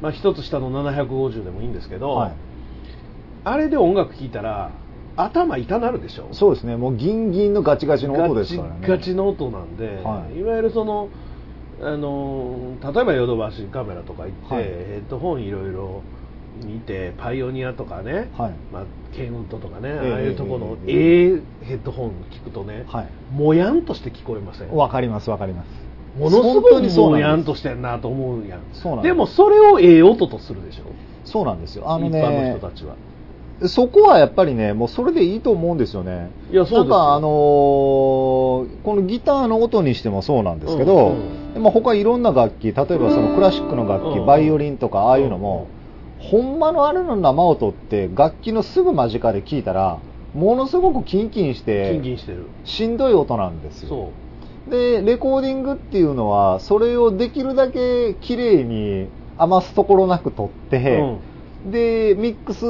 [0.00, 2.32] まあ、一つ下の750でもいいんですけど、はい。
[3.44, 4.70] あれで音楽聴いたら
[5.16, 6.28] 頭痛なるでしょ？
[6.32, 6.76] そうですね。
[6.76, 8.76] もうギンギンのガチガチの音ですからね。
[8.80, 10.38] ガチガチの音なんで、はい。
[10.38, 11.08] い、わゆるその
[11.82, 14.64] あの例えばヨドバシカメラとか行って、はい。
[14.64, 14.70] ヘ
[15.06, 16.02] ッドホンいろいろ
[16.64, 18.52] 見てパイオニアとかね、はい。
[18.72, 18.84] まあ、
[19.14, 23.08] ケンウッドとかね、ええああいうところのえええヘッドホン聞くとね、はい。
[23.32, 24.74] もやんとして聞こえません？
[24.74, 25.68] わかりますわかります。
[26.18, 28.60] ものす本ごいもやなんとしてんなと思うやん。
[28.72, 30.84] そうなんでもそれをええ音とするでしょ？
[31.24, 31.90] そうなんですよ。
[31.90, 32.94] あの一般のね人たちは
[33.68, 36.30] そこはやっぱりねもうそれでいいと思うんですよね。
[36.50, 36.78] いやそうですよ。
[36.80, 37.30] なんかあのー
[38.82, 41.16] このギターの音にしてもそうなんですけど、
[41.54, 45.68] うんまあ、他いろんな楽器例えばそのクラシックの楽器、うんバイオリンとかああいうのも、
[46.18, 49.98] ほんまのあれの生音って楽器のすぐ間近で聞いたら
[50.34, 52.46] ものすごくキンキンしキンてキンしてる。
[52.64, 54.10] しんどい音なんですよ。
[54.68, 61.18] でレコーディングっていうのはそれをできるだけ綺麗に余すところなく取って、
[61.70, 62.64] でミックス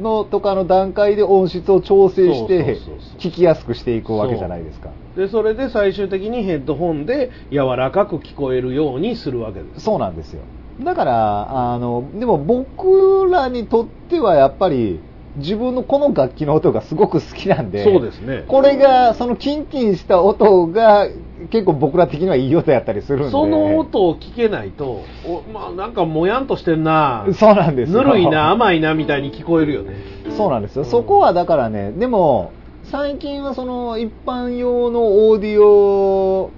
[0.00, 2.78] のとかの段階で音質を調整して
[3.18, 4.90] 聞きやすくしていくわけじゃないですか。
[5.16, 9.80] でそれで最終的にヘッドホンで柔らかく聞こえるようにするわけです。
[9.80, 10.42] そうなんですよ。
[10.84, 15.00] だからあのでも僕らにとってはやっぱり
[15.36, 18.44] 自分のこの楽器の音がすごく好きなんでそうですね。
[18.46, 21.08] これがそのキンキンした音が
[21.48, 23.30] 結構僕ら的にはいい音やったりするんで。
[23.30, 27.26] その音を聞けないとおまあなんかもやんとしてんな。
[27.32, 28.02] そうなんですよ。
[28.02, 29.94] ぬるいな甘いなみたいに聞こえるよね。
[30.36, 32.52] そうなんですよ、そこはだからねでも
[32.84, 36.50] 最近はその一般用のオーディオ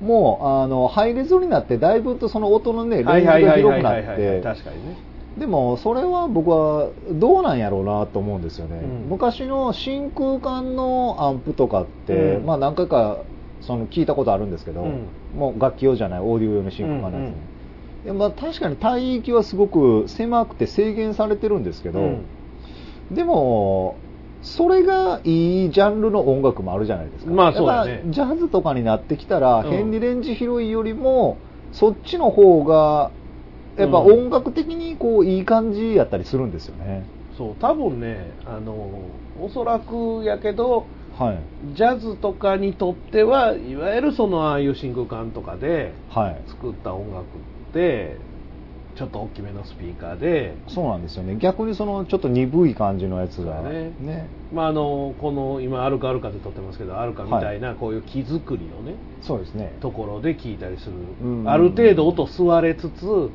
[0.00, 4.40] もあのハイレゾになってだいぶとその音のねレンジが広くなって。
[4.42, 4.96] 確かにね。
[5.38, 9.08] でもそれは僕はどうなんやろうなと思うんですよね、うん。
[9.10, 12.46] 昔の真空管のアンプとかって、うん。
[12.46, 13.18] まあ何回か
[13.66, 15.06] その聞いたことあるんですけど、うん。
[15.36, 17.36] もう楽器用じゃないオーディオ用の真空管のやつね、
[18.04, 22.26] いやまあ確かに帯域はすごく狭くて制限されてるんですけど、うん。
[23.10, 23.98] でも
[24.42, 27.32] それがいいジャンルの音楽もあるじゃないですか。
[27.32, 27.90] まあそうだね。
[27.92, 29.70] やっぱジャズとかになってきたら、うん。
[29.70, 31.38] 変にレンジ広いよりも
[31.72, 33.10] そっちの方が
[33.76, 34.26] やっぱうん。
[34.26, 37.06] 音楽的にこういい感じやったりするんですよね、
[37.36, 38.72] そう多分ねあの
[39.40, 40.86] おそらくやけど
[41.18, 41.76] はい。
[41.76, 46.42] ジャズとかにとってはいわゆるそのああいう真空管とかではい。
[46.48, 48.16] 作った音楽って
[48.96, 51.36] ちょっと大きめのスピーカーで、そうなんですよね。
[51.36, 53.62] 逆にそのちょっと鈍い感じのやつが。
[53.62, 53.92] ね。
[54.00, 54.28] ね。
[54.52, 59.72] まあ、あのこの今アルカアルカで撮ってますけどアルカみたいなこういう木作りのね、そうですね。
[59.80, 60.92] ところで聞いたりする、
[61.22, 61.48] うん。
[61.48, 63.30] ある程度音吸われつつ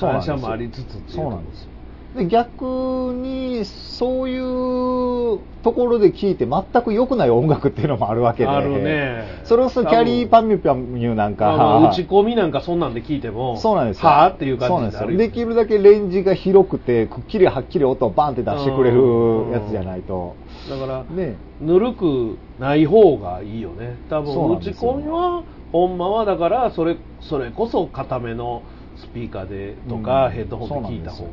[0.00, 1.16] 反射もありつつっていう。
[1.16, 1.77] そうなんですよ
[2.16, 8.48] で逆にそういうところで聴いて全く良くない音楽っていうのもあるわけで。
[8.48, 9.42] あるね。
[9.44, 14.08] それこそキャリーパミュパミュなんか、打ち込みなんかそんなんで聞いてもそうなんですよ。
[14.08, 20.34] はあっていうそうなんですできるだけレンジが広くてくっきりはっきり音をバンって出してくれるやつじゃないと。
[20.70, 21.36] だからね。
[21.60, 23.98] ぬるくない方がいいよね。
[24.08, 25.42] 多分打ち込みは
[25.72, 28.62] ほんまはだからそれそれこそ固めの
[28.96, 31.30] スピーカーでとか、うんヘッドホンで聞いた方が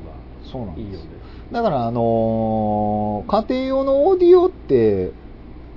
[0.56, 0.88] そうなんです。
[0.88, 1.06] いいよね。
[1.52, 5.12] だからあのー家庭用のオーディオって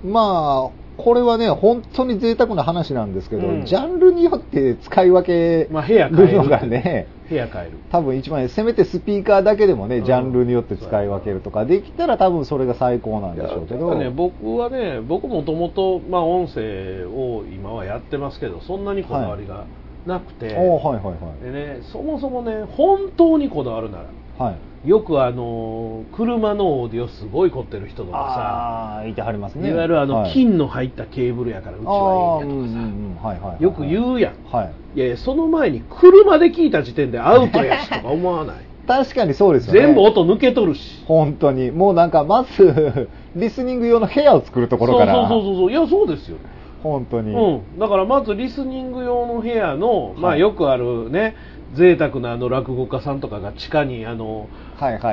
[0.04, 3.64] まあこれはね本当に贅沢な話なんですけど、うん。
[3.64, 6.32] ジャンルによって使い分けまあ部屋変える。
[6.32, 7.72] るのがね、部屋変える。
[7.90, 10.04] 多分一番いいせめてスピーカーだけでもね、うん。
[10.04, 19.66] ジャンルによって使い分けるとかできたら多分それが最高なんでしょうけど、ね、僕はね僕もともとまあ音声を今はやってますけどそんなにこだわりが
[20.06, 21.44] なくて、おーはいはいはい。
[21.44, 24.04] でねそもそもね本当にこだわるなら
[24.44, 29.70] はいよくあの車のオーディオすごい凝ってる人とかああいてはりますさ、ね。
[29.70, 30.32] いわゆるあの、はい。
[30.32, 34.98] 金の入ったケーブルやからうちはいいんやとかさ、よく言うやん、はい。
[34.98, 38.56] いやいやその前に車で聞いた時点でアウトやしとか思わない？
[38.86, 39.80] 確かにそうですよね。
[39.80, 41.04] 全部音抜けとるし。
[41.06, 41.70] 本当に。
[41.70, 45.28] もうなんかまず リスニング用の部屋を作るところから。
[45.28, 45.70] そうそうそうそう。
[45.70, 46.38] いやそうですよ。
[46.82, 50.40] 本当に、うん、だからまずリスニング用の部屋の、まあ、はい。
[50.40, 51.34] よくあるね
[51.74, 54.48] 贅沢なあの落語家さんとかが地下にあの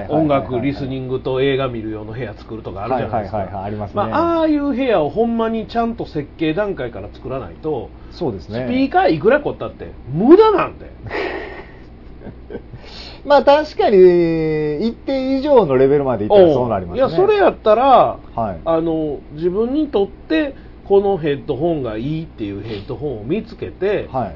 [0.09, 3.95] 音楽リスニングと映画見る用の部屋作るとかあるじゃないですか、はいはいはいはいありますね。
[3.95, 8.65] まあ、ああいう部屋をほんまにちゃんと設計段階から作らないとそうですね。
[8.67, 10.91] スピーカーいくら凝ったって無駄なんで
[13.25, 16.99] まあ確かに一定以上のレベルまでいったらそうなりますね。
[16.99, 18.59] いやそれやったらはい。
[18.63, 24.35] あの自分にとってこのヘッドホンがいいっていうヘッドホンを見つけて、はい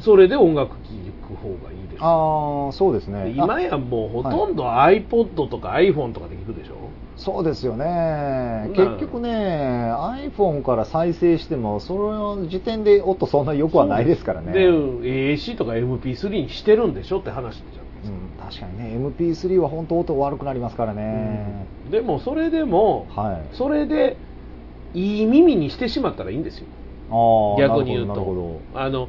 [0.00, 0.78] それで音楽聴
[1.28, 2.02] く方がいいです。
[2.02, 3.32] ああそうですね。
[3.36, 6.74] 今やもうほとんど iPod とか iPhone とかで聞くでしょ、
[7.16, 7.84] そうですよね。
[7.84, 14.52] な結局ね iPhone から再生してもその時点で音そんな良くはないですからね。
[14.52, 18.98] で AC とか MP3 にしてるんでしょって話じゃんうん、確かにね。
[19.16, 23.56] MP3 は本当音悪くなりますからね、でもそれでも、はい。
[23.56, 24.18] それで
[24.92, 26.66] いい耳にしてしまったらいいんですよ。
[27.58, 29.08] 逆に言うなるほどなるとほあ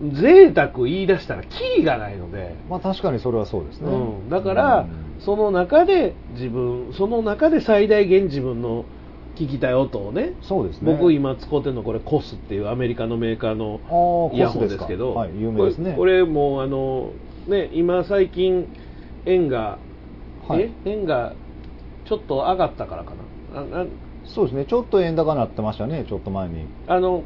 [0.00, 1.48] 贅沢言い出したらキ
[1.78, 5.10] リがないので、どまあ確かにそれはそうですね、うん、だから、うん。
[5.20, 8.86] その中で自分その中で最大限自分の
[9.36, 10.92] 聞きたい音をねそうですね。
[10.92, 15.94] 僕今使ってるのこれコスっていうアメリカのメーカーのイヤホンですけど、はい有名ですね。
[15.94, 17.12] これもうあの
[17.46, 18.66] ね今最近
[19.26, 19.78] 円が、
[20.48, 20.62] はい。
[20.62, 20.90] え？
[20.90, 21.34] 円が
[22.06, 23.12] ちょっと上がったからか
[23.52, 23.60] な。
[23.60, 23.86] ああ
[24.24, 24.64] そうですね。
[24.64, 26.06] ちょっと円高になってましたね。
[26.08, 26.64] ちょっと前に。
[26.86, 27.22] あの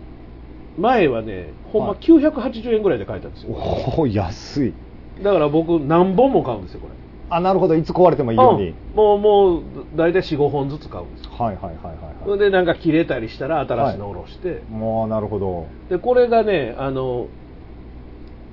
[0.79, 1.99] 前はねほんまはい。
[1.99, 4.75] 980円ぐらいで買えたんですよ、おお安い。
[5.23, 6.95] だから僕何本も買うんですよこれ。
[7.31, 7.75] あなるほど。
[7.75, 8.97] いつ壊れてもいいように、うん。
[8.97, 9.63] もうもう
[9.97, 11.31] 大体45本ずつ買うんですよ。
[11.33, 12.15] はいはいはいはいはい。
[12.25, 15.69] それでなんか切れたりしたら新しいの下ろして、もうなるほど。
[15.89, 17.29] でこれがねあの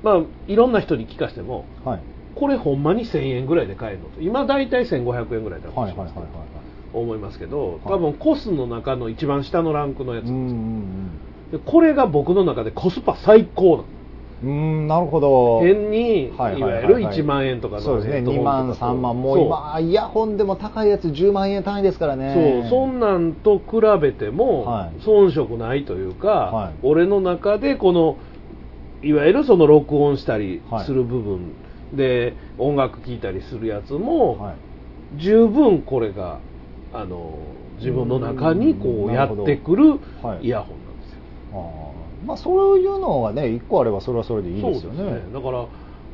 [0.03, 1.99] まあいろんな人に聞かせてもはい。
[2.36, 4.22] これほんまに1000円ぐらいで買えるのと。
[4.22, 6.28] 今大体1500円ぐらいだとはいはいはいはい
[6.93, 13.86] 思いますけど多分コスの中の一番下のランクのやつうんうんなんでこれが僕の中でコスパ最高なの。
[14.43, 15.62] うんなるほど。
[15.62, 16.93] 変に、いはいはいはいはい。
[16.93, 18.14] わゆる1万円とかのそうですね。
[18.14, 18.80] ヘッドホン2万と。
[18.80, 22.34] か3万もう今イヤホンでも高いやつ10万円単位ですからね。
[22.34, 24.99] そうそんなんと比べてもはい。
[25.02, 26.74] 遜色ないというか、はい。
[26.82, 28.18] 俺の中でこの
[29.04, 30.86] いわゆるその録音したりはい。
[30.86, 31.54] する部分
[31.93, 34.56] で音楽聴いたりするやつも、はい。
[35.18, 36.39] 十分これが
[36.93, 37.38] あの
[37.78, 40.47] 自分の中にこうやってくるはい。
[40.47, 40.80] イヤホン
[42.26, 44.97] まあそういうのがね1個あればそれはそれでいいですよね。
[44.97, 45.34] そうですね。
[45.34, 45.68] だから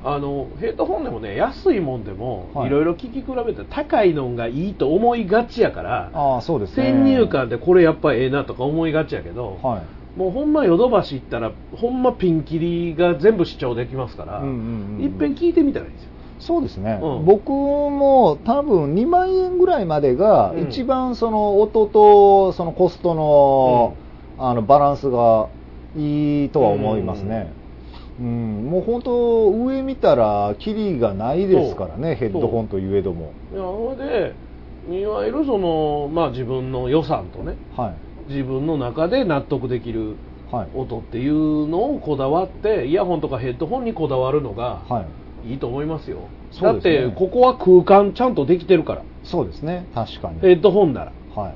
[0.03, 2.67] あのヘッドホンでもね安いもんでも、はい。
[2.67, 6.91] い、ろいろ聞き比べて高いのがいいと思いがちやからああそうですね。
[6.91, 10.19] 先入観でこれやっぱええなとか思いがちやけど、はい。
[10.19, 15.03] もうほんまヨドバシ行ったらほんまピンキリが全部視聴できますから、うんうんうんうん。
[15.03, 16.11] いっぺん聞いてみたらいいんですよ。
[16.39, 17.25] そうですね、うん。
[17.25, 20.69] 僕も多分2万円ぐらいまでがうん。
[20.69, 23.97] 一番その音とそのコストの,、
[24.37, 25.49] あのバランスが
[25.95, 27.51] いいとは思いますね、
[28.19, 28.69] うん。
[28.69, 33.31] もう本当上見たらキリがないですからねヘッドホンといえども。
[33.51, 34.33] いやそれ
[34.89, 37.89] でいわゆるその、まあ、自分の予算とねは
[38.27, 38.31] い。
[38.31, 40.15] 自分の中で納得できる
[40.51, 40.67] はい。
[40.75, 45.01] 音っていうのをこだわってイヤホンとかヘッドホンにこだわるのがは
[45.45, 45.51] い。
[45.51, 47.11] いいと思いますよ、だっそうですね。
[47.11, 49.03] てここは空間ちゃんとできてるから。
[49.23, 49.85] そうですね。
[49.93, 50.39] 確かに。
[50.41, 51.11] ヘッドホンなら。
[51.35, 51.55] はい。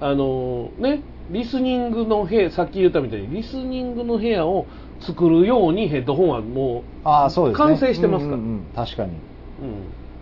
[0.00, 4.66] あのねリスニングの部屋さっき言ったみたいにリスニングの部屋を
[5.00, 7.66] 作るようにヘッドホンはもああそうですね。
[7.66, 8.36] 完成してますから。
[8.36, 8.64] うんうんうん。
[8.74, 9.12] 確かに。
[9.60, 9.64] う、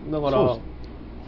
[0.05, 0.57] うん、だから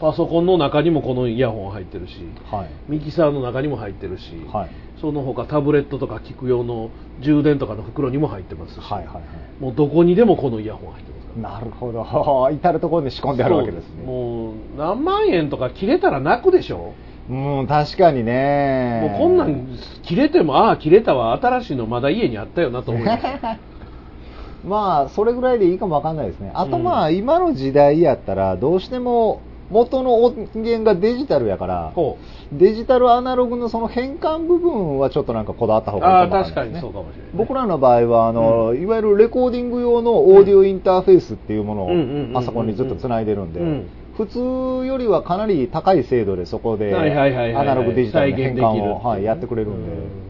[0.00, 2.14] パソコンの中にもこのイヤホン入ってるし
[2.50, 2.70] はい。
[2.88, 4.70] ミキサーの中にも入ってるし、はい。
[5.00, 9.24] その他タブレットとか聞く用の充電とかの袋にも入ってますし、はいはいはい。
[9.62, 11.58] もうどこにでもこのイヤホン入ってますから。
[11.58, 12.50] なるほど。
[12.52, 14.04] 至る所に仕込んであるわけですね。
[14.04, 16.94] もう何万円とか切れたら泣くでしょ、
[17.30, 19.00] うん確かにね。
[19.02, 21.38] もうこんなん切れてもああ切れたわ。
[21.40, 23.24] 新しいのまだ家にあったよなと思います。
[24.66, 26.50] まあそれぐらいでいいかもわかんないですね。
[26.54, 26.82] あとうん。
[26.82, 32.18] まあ、今の時代やったらどうしても元の音源がデジタルやからほ
[32.52, 36.72] デジタルアナログのその変換部分はちょっとなんかこだわった方うがいいかもわかんないね。
[36.72, 43.88] 確かにそうかもしれない、僕らの場合はあの、いわゆるレコーディング用のオーディオインターフェースっていうものうんうんうんうんうんをパソコンにずっとつないでるんで、うん
[44.18, 50.28] 普通よりはかなり高い精度でそこでアナログデジタルの変換を、はい、やってくれるんで、うん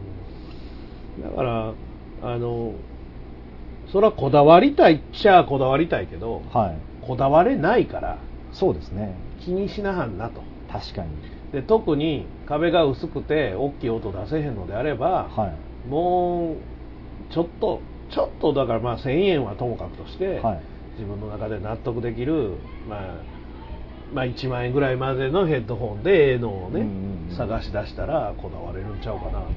[1.21, 1.73] だから
[2.21, 2.75] あの
[3.91, 8.19] それはこだわりたいっちゃこだわりたいけどはい、こだわれないから
[8.53, 9.15] そうですね。
[9.41, 10.41] 気にしなはんなと。
[10.71, 11.09] 確かに。
[11.51, 15.53] で特に壁が薄くて大きい音出せへんのであれば、は
[15.87, 15.89] い。
[15.89, 17.81] もうちょっと
[18.11, 20.61] ちょっとだからまあ1000円はともかくとして、はい。
[20.97, 22.55] 自分の中で納得できる、
[22.89, 23.15] まあ、
[24.13, 26.87] まあ1万円ぐらいまでのヘッドホンでええのをね、
[27.35, 29.47] 探し出したらこだわれるんちゃうかなと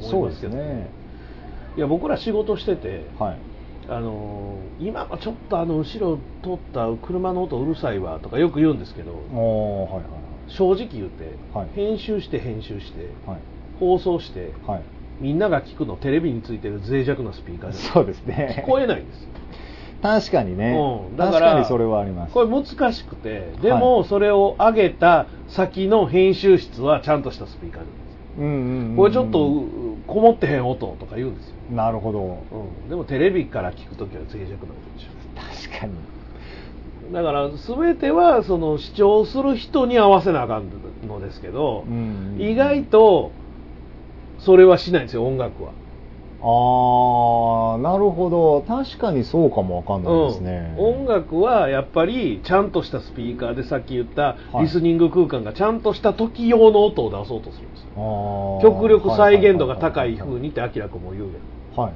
[0.00, 0.52] そうで思いますけど。
[0.52, 0.90] すね。
[1.76, 3.38] いや僕ら仕事してて、はい。
[3.88, 10.02] あのー今はちょっとあの後ろ通った車の音うるさいわとかよく言うんですけどおーはい
[10.48, 11.68] 正直言って、はい。
[11.74, 13.38] 編集して編集してはい。
[13.78, 14.82] 放送してはい。
[15.20, 18.64] みんなが聞くのテレビについてる脆弱なスピーカーでそうですね。
[18.66, 19.28] 聞こえないんですよ
[20.04, 20.76] 確かにね、
[21.08, 22.34] うん、だから確かにそれはあります。
[22.34, 28.38] これ難しくてでもそれを上げた先の編集室はちゃんとしたスピーカーなんです。
[28.38, 28.96] うんうんうんうん。
[28.96, 29.66] これちょっとう
[30.06, 32.44] こもってへん音とか言うんですよ、なるほど。
[32.82, 35.94] うん、でもテレビから聞くときは脆弱な音でしょ確かに。
[37.10, 40.64] だから全てはその視聴する人に合わせなあかん
[41.08, 42.36] のですけど、うん。
[42.38, 43.32] 意外と
[44.40, 45.72] それはしないんですよ音楽は
[46.46, 48.62] ああなるほど。
[48.62, 54.64] 確かにそうかもわかんないですね、うん、音楽はやっぱりちゃんとしたスピーカーでさっき言ったはい。
[54.64, 58.60] リスニング空間がちゃんとした時用の音を出そうとするんですよ。
[58.62, 61.30] 極力再現度が高い風にって明らかも言うや
[61.78, 61.80] ん。
[61.80, 61.92] はい。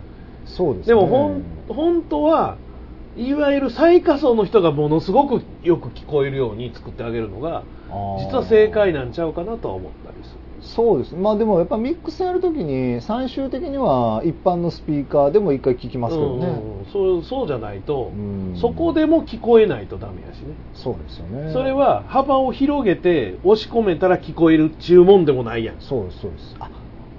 [0.47, 0.95] そうですね。
[0.95, 2.57] でもほん本当は
[3.17, 7.65] いわゆる最下層の人がものすごくよく聞こえるように作ってあげるのが
[8.31, 11.15] 実は正解なんちゃうかなとは思ったりするそうです。
[11.15, 18.57] まあでもやっぱミックスやるときに最終的には一般のスピーカーでも一回聞きますけどね、うんうんそうそうじゃないとうん。
[18.59, 20.55] そこでも聞こえないとダメやしね。
[20.75, 21.53] そうですよね。
[21.53, 25.77] それは幅を広げて押し込めたら聞こえるっちゅうもんでもないやん。
[25.81, 26.57] そうですそうです。
[26.61, 26.71] あ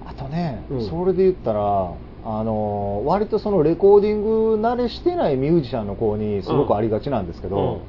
[0.05, 0.89] あとね、うん。
[0.89, 1.93] それで言ったら
[2.23, 7.81] あの割とそのレコーディング慣れしてないミュージシャンの子にすごくありがちなんですけど、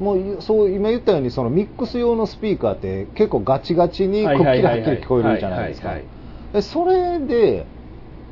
[0.00, 5.94] もうそう今言ったようにそのミックス用のスピーカーって結構ガチガチにくっきりはっきり聞こえるじゃないですか。
[6.62, 7.66] それで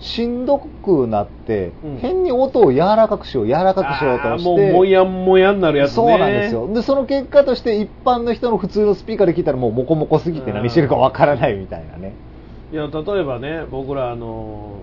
[0.01, 1.99] しんどくなって、うん。
[1.99, 5.95] 変に音を柔らかくしよう柔らかくしようとしてもうもやんもやんなるやつね。
[5.97, 6.73] そうなんですよ。
[6.73, 12.15] でその結果として一般の人の普通のスピーカーで聞いたらもうモコモコすぎて何してるかわからないみたいなね。
[12.73, 14.79] いや例えばね僕らあの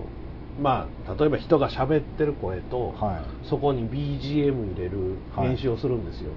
[0.60, 6.30] まあ、例えば人が喋ってる声と、はそこに BGM 入れる編集をするんですよ、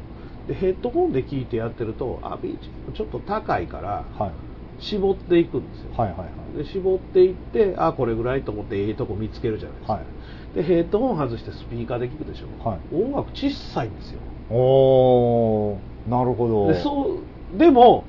[0.50, 4.32] でヘッドホンで聞いてやってるとあ BGM ちょっと高いからいはい。
[4.80, 6.26] 絞っていくんですよ、はいはいは
[6.56, 6.58] い。
[6.58, 10.56] で絞っていってあこれぐらいと思ってええとこ見つけるじゃないですか、はい。
[10.56, 12.96] でヘッドホン外してスピーカーで聞くでしょ、はい。
[12.96, 14.20] 音楽小さいんですよ。
[14.50, 16.68] おーなるほど。
[16.70, 17.20] でそ
[17.56, 18.06] うでも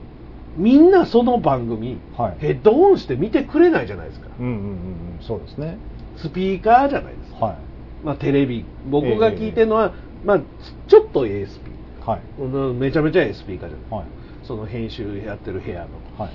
[0.57, 2.37] みんなその番組、はい。
[2.39, 4.29] ヘッドホンして見てくれないじゃないですか。
[4.39, 5.77] うんうんうんうんそうですね。
[6.17, 7.57] スピーカーじゃないですか、はい。
[8.05, 9.93] まあ、テレビ僕が聞いてるのは、
[10.25, 10.41] まあ、
[10.89, 11.70] ちょっと ASP
[12.07, 12.21] はい。
[12.39, 14.07] うんめちゃめちゃ ASP カーじゃない、はい。
[14.43, 15.89] その編集やってる部屋の。
[16.19, 16.33] はい。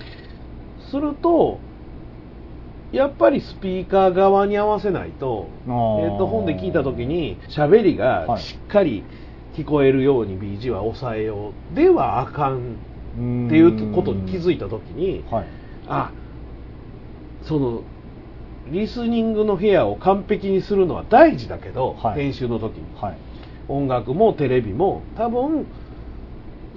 [0.90, 1.60] すると
[2.92, 8.42] やっぱりスピーカー側に合わせないとヘッドホンで聞いた時に喋りがはい。
[8.42, 9.04] しっかり
[9.56, 15.48] 聞こえるように BG は抑えようではあかんっていうことに気づいた時にはい。
[15.88, 16.12] あ
[17.44, 17.82] その
[18.68, 22.22] リスニングの部屋を完璧にするのは大事だけど、はい。
[22.22, 22.84] 編集の時に。
[22.96, 23.18] はい
[23.68, 25.66] 音楽もテレビも多分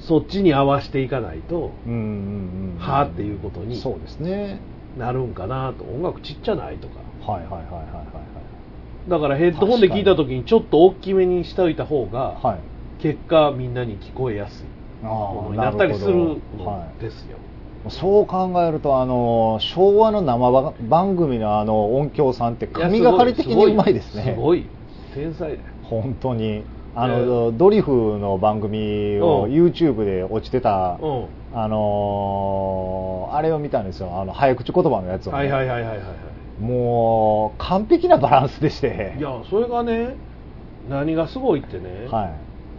[0.01, 4.61] そっちに合わせていかないとうんうんうんはあっていうことにそうですね。
[4.97, 5.84] なるんかなと。
[5.84, 6.95] 音楽ちっちゃないとか。
[7.30, 8.39] はいはいはいはいはい
[9.09, 12.59] だからヘッドホンで聞いた時にちょっと大きめにしておいた方が、
[13.01, 14.66] 結果みんなに聞こえやすい
[15.03, 16.64] あものーになったりするなのほど。
[16.66, 17.03] はい。
[17.03, 17.39] ですよ、
[17.89, 24.34] そう考えるとあの昭和の生ば番組のあの音響さんって神がかり的にうまいですね。
[24.36, 24.66] すごい。
[25.14, 25.61] 天才だよ。
[25.84, 26.64] 本当に
[27.01, 29.53] あの、ドリフの番組をうん。
[29.53, 31.27] YouTube で落ちてた、うん。
[31.55, 34.21] あのーあれを見たんですよ。
[34.21, 36.63] あの早口言葉のやつをね、はいはいはいはいはいはい。
[36.63, 39.17] もう完璧なバランスでして。
[39.19, 40.17] いやそれがね
[40.89, 42.35] 何がすごいってね、は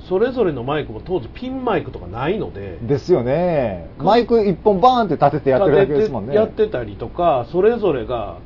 [0.07, 2.79] それぞれのマイクも当時ピンマイクとかないので。
[2.83, 3.89] い、ですよね。
[3.99, 6.35] マイク一本バーンって立ててやってるだけですもんね。
[6.35, 8.37] やってたりとかそれぞれが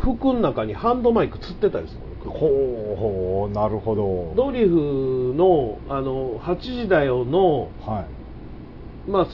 [0.00, 4.32] 服の中にハンドマイクつってたりするのほうほうなるほど。
[4.36, 8.06] ドリフのあの8時だよのは
[9.06, 9.10] い。
[9.10, 9.26] まあ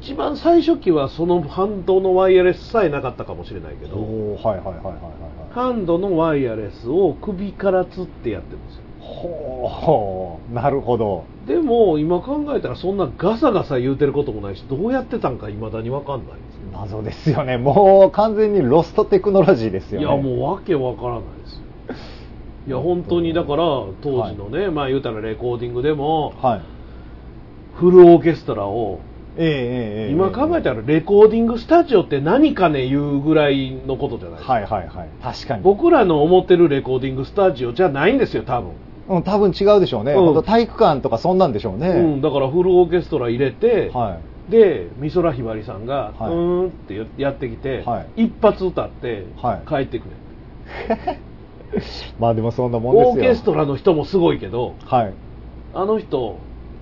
[0.00, 8.82] 一番最初期はそのハンドのワイヤレスさえなかったかもしれないけどはいはいはいはいはいンドのワイヤレスを首からつってやってるんですよ。
[9.00, 11.24] ほうほうなるほど。
[11.46, 17.58] でも今考えたらそんなガサガサ言うてることもないしどうやってたんかいまだに分かんないです謎ですよね。
[17.58, 20.06] もう完全にロストテクノロジーですよね。
[20.06, 21.56] いやもうわけわからないです。
[21.56, 21.61] よ
[22.66, 23.64] いや本当にだから
[24.02, 26.60] 当時のね、まあ言うたらレコーディングでもはい。
[27.74, 29.00] フルオーケストラを
[29.38, 30.12] ええええええ。
[30.12, 35.08] 今考えたらレコーディングスタジオって何かね言うぐらいのことじゃないですか、はいはいはい。
[35.22, 35.62] 確かに。
[35.62, 38.72] 僕らの思ってるレコーディングスタジオじゃないんですよ多分、
[39.08, 40.42] うん、多分違うでしょうね、うん。
[40.44, 44.50] 体育館とかそんなんでしょうね、うん、だからフルオーケストラ入れて、はい。
[44.52, 46.30] で美空ひばりさんが、はい。
[46.30, 48.24] うーんってやってきて、はい。
[48.24, 49.68] 一発歌ってはい。
[49.68, 51.18] 帰ってくれ、
[52.18, 53.10] まあでもそんなもんですよ。
[53.10, 55.12] オーケストラの人もすごいけどはい。
[55.74, 56.36] あの人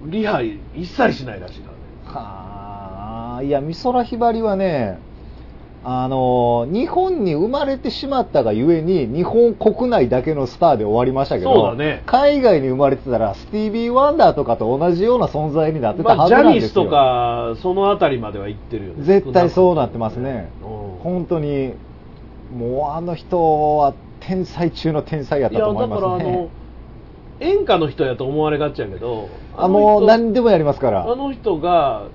[0.04, 2.18] リハ一切しないらしいからね。
[2.18, 4.98] はあいや美空ひばりはね
[5.82, 12.02] あの日本に生まれてしまったがゆえに日本国内だけのスターで終わりましたけどそうだね。
[12.04, 19.04] 海外に生まれてたらスティービー・ワンダーとかと同じような存在になってたまあ、はジャずなんですよ、ニスとかその辺りまでは行ってるよね。
[19.04, 20.50] 絶対そうなってますね。
[20.62, 21.02] うん。
[21.02, 21.72] 本当に
[22.54, 26.48] もうあの人は天才中の天才やったと思いだからあのますね
[27.40, 31.10] 演歌の人やと思われがちやけどあもう何でもやりますから。
[31.10, 32.08] あの人が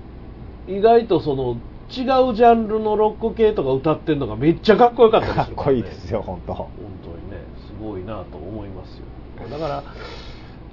[0.68, 1.56] 意外とその
[1.88, 6.54] 違うジャンルのロック系とか歌ってるのがめっちゃかっこよかったりするかっこいいですよ本当。
[6.54, 6.70] 本
[7.02, 9.04] 当にねすごいなと思いますよ。
[9.48, 9.84] だから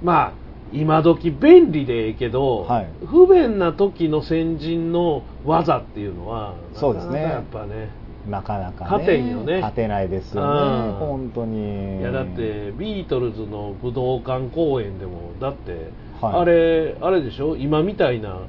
[0.02, 0.32] まあ
[0.72, 2.88] 今時便利でええけど、はい。
[3.06, 7.22] 不便な時の先人の技っていうのはそうですね。
[7.22, 7.90] やっぱね
[8.28, 9.54] なかなかね勝てんよね。
[9.56, 10.48] 勝てないですようん。
[10.48, 12.00] ね本当に。
[12.00, 16.40] いやだってビートルズの武道館公演でもだって、はい。
[16.40, 17.56] あれあれでしょ？
[17.56, 18.40] 今みたいな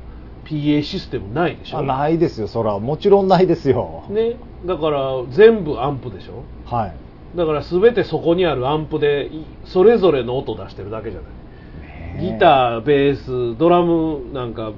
[0.46, 1.80] PA システムないでしょ？
[1.80, 2.80] あないですよそら。
[2.80, 4.06] もちろんないですよ。
[4.10, 4.38] ね？
[4.66, 6.44] だから全部アンプでしょ？
[6.66, 6.96] はい。
[7.36, 11.32] だから全てそこにあるアンプでいそれぞれの音出してるだけじゃない。
[11.82, 14.72] ねギターベースドラムなんか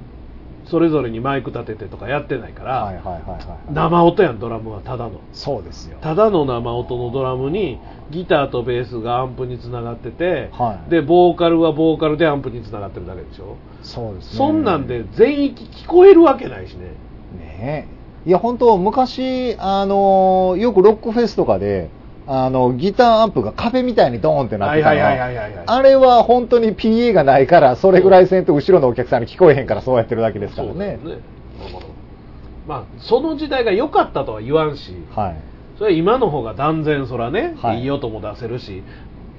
[0.70, 3.72] それぞれにマイク立ててとかやってないから、はいはいはいはい。
[3.72, 5.20] 生音やんドラムはただの。
[5.32, 5.98] そうですよ。
[6.00, 7.78] ただの生音のドラムに
[8.10, 10.90] ギターとベースがアンプにつながってて、はい。
[10.90, 14.36] でボーカルはボーカルでアンプにつながってるだけでしょ、そうですね。
[14.36, 16.86] そんなんで全域聞こえるわけないしね。
[17.38, 17.88] ね
[18.24, 18.28] え。
[18.28, 21.88] いや本当昔あのよくロックフェスとかで
[22.30, 24.96] あのギターアンプが壁みたいにドーンってなってたの。
[24.96, 30.98] はいはいはいはいはいあれは本当に PA がないからそれぐらいせんと後ろのお客さんに聞こえへんからそうやってるだけですからね。
[30.98, 30.98] ね。
[32.66, 35.36] まあその時代が良かったとは言わんしはい。
[35.78, 37.82] それは今の方が断然そらね、はい。
[37.82, 38.82] いい音も出せるし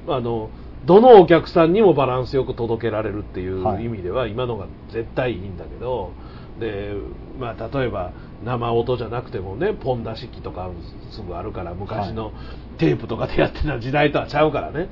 [0.07, 0.49] あの
[0.85, 3.85] どのお客さんにもバランスよく届けられるっていうはい。
[3.85, 6.11] 意味では今のが絶対いいんだけど
[6.59, 6.93] で、
[7.39, 8.11] まあ、例えば
[8.43, 10.69] 生音じゃなくてもねポン出し機とか
[11.11, 12.31] すぐあるから昔の
[12.77, 14.89] テープとかでやってた時代とはちゃうからね。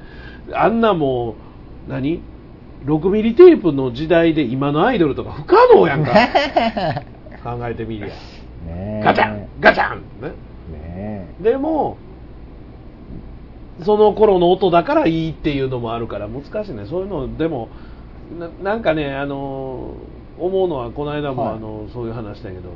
[0.54, 1.36] あんなも
[1.88, 2.22] う何
[2.86, 6.12] ？6ミリテープの時代で今のアイドルとか不可能やんか。
[7.44, 8.08] 考えてみりゃ。
[9.04, 9.48] ガチャン！
[9.60, 10.02] ガチャン！
[10.22, 10.34] ね。
[10.72, 11.98] ねでも
[13.84, 16.86] その頃の音だからいいっていうのもあるから難しいね。
[16.86, 17.70] そういうのでも
[18.40, 19.94] ななんかねあの
[20.40, 21.56] 思うのはこの間も、はい。
[21.56, 22.70] あのそういう話だけど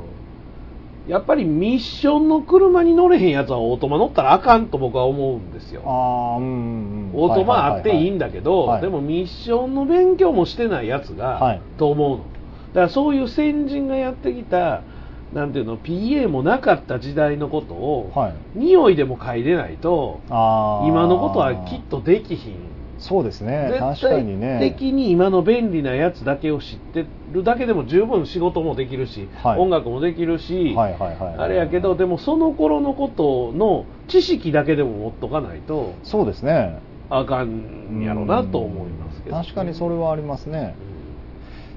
[1.08, 5.82] やっぱりミッションの車に乗れへんやつはオートマ乗ったらあかんと僕は思うんですよ。
[5.84, 8.82] ああうんうんオートマあっていいんだだけど、はい。
[8.82, 11.60] でもミッションの勉強もしてないやつが、はい。
[11.76, 12.16] と思うの。
[12.18, 14.84] だからそういう先人がやってきた
[15.32, 18.34] なんていうの PA もなかった時代のことを、はい。
[18.54, 20.88] 匂いでも嗅いでないとあー。
[20.88, 22.54] 今のことはきっとできひん
[23.02, 23.66] そうですね。
[23.68, 24.58] 絶確かにね。
[24.60, 29.58] 対的に今の便利なやつだけを知ってるだけでも十分仕事もできるし、はい。
[29.58, 36.78] 音楽もできるし、はいはいはいあれやけどでもその頃のことの知識だけでも持っとかないとそうですね。
[37.10, 40.74] あかんやろなと思いますけど、確かにそれはありますね。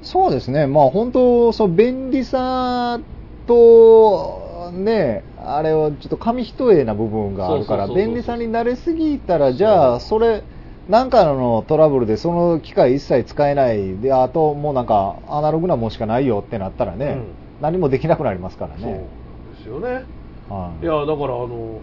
[0.04, 0.68] そうですね。
[0.68, 3.00] まあ本当そう便利さ
[3.48, 10.44] とねあれはちょっと紙一重な部分があるから便利さに慣れすぎたらじゃあそれ
[10.88, 17.24] なんかのトラブルでその機械一切使えないであともうなんかアナログなもんしかないよってなったらね、うん。
[17.62, 19.00] 何もできなくなりますからそうで
[19.64, 20.04] すよね。
[20.50, 20.86] はい。
[20.86, 21.82] いやだからあの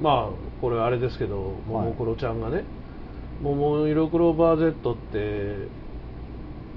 [0.00, 1.36] まあこれあれですけど
[1.68, 2.62] ももクロちゃんがね
[3.42, 5.68] 「桃色クローバー Z」って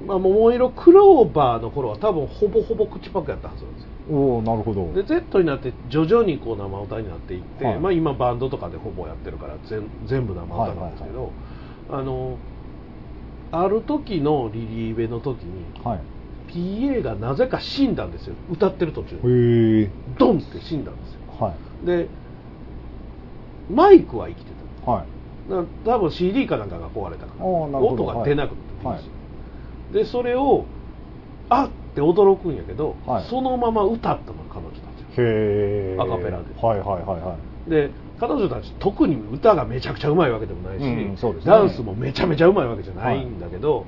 [0.08, 3.90] まあ桃色クローバーの頃は多分ほぼほぼ口パクやったはずなんですよ。
[4.10, 4.92] おおなるほど。
[4.94, 7.80] で Z になって徐々にこう生歌になっていって、はい。
[7.80, 11.32] まあ、今バンドとかでほぼやってるから全全部生歌なんですけど、
[11.92, 12.38] あの
[13.52, 16.00] ある時のリリーベの時にはい。
[16.52, 18.34] PA がなぜか死んだんですよ。
[18.52, 21.46] 歌ってる途中ドンって死んだんですよ。
[21.46, 21.86] はい。
[21.86, 22.08] で
[23.72, 24.52] マイクは生きて
[24.86, 25.50] はい。
[25.50, 27.46] たな多分 CD かなんかが壊れたから。
[27.46, 29.94] 音が出なくて、はい。
[29.94, 30.66] でそれを
[31.50, 33.24] あって驚くんやけど、はい。
[33.30, 35.22] そのまま歌ったの彼女たち。
[35.22, 36.46] へえアカペラで。
[36.62, 37.38] はいはいはいは
[37.68, 37.70] い。
[37.70, 41.18] で彼女たち特に歌がめちゃくちゃうまいわけでもないし、うんね。
[41.46, 43.86] ダンスもめちゃめちゃうまいわけじゃないんだけど、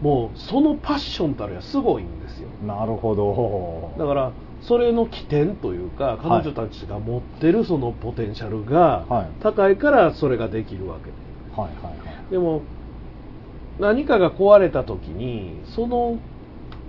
[0.00, 2.48] もうそのパッションたるやすごいんですよ。
[2.66, 3.92] なるほど。
[3.98, 9.26] だからそれの起点というか彼女たちが持ってるそのポテンシャルがはい。
[9.42, 11.06] 高いからそれができるわけ。
[11.06, 11.12] で
[11.60, 11.90] はいはいは
[12.28, 12.30] い。
[12.30, 12.62] でも
[13.80, 16.18] 何かが壊れた時にその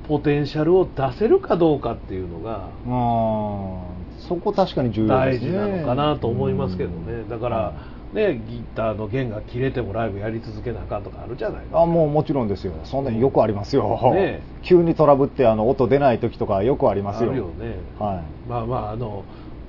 [0.07, 3.92] ポテンシャルを出せるかどうかっていうのがうん
[4.27, 5.51] そこ確かに重要ですね。
[5.51, 7.23] 大事なのかなと思いますけどね。
[7.29, 7.73] だからは
[8.13, 11.81] ねギターの弦が切れてもライブやり続けなあかんとかあるじゃないですか。
[11.81, 12.73] あもうもちろんですよ。
[12.85, 14.41] そんなによくありますよ、ね。
[14.63, 17.31] 急にトラブってあの音出ない時とかよくありますよ。
[17.31, 17.75] あるよね。
[17.99, 19.23] はまあまああの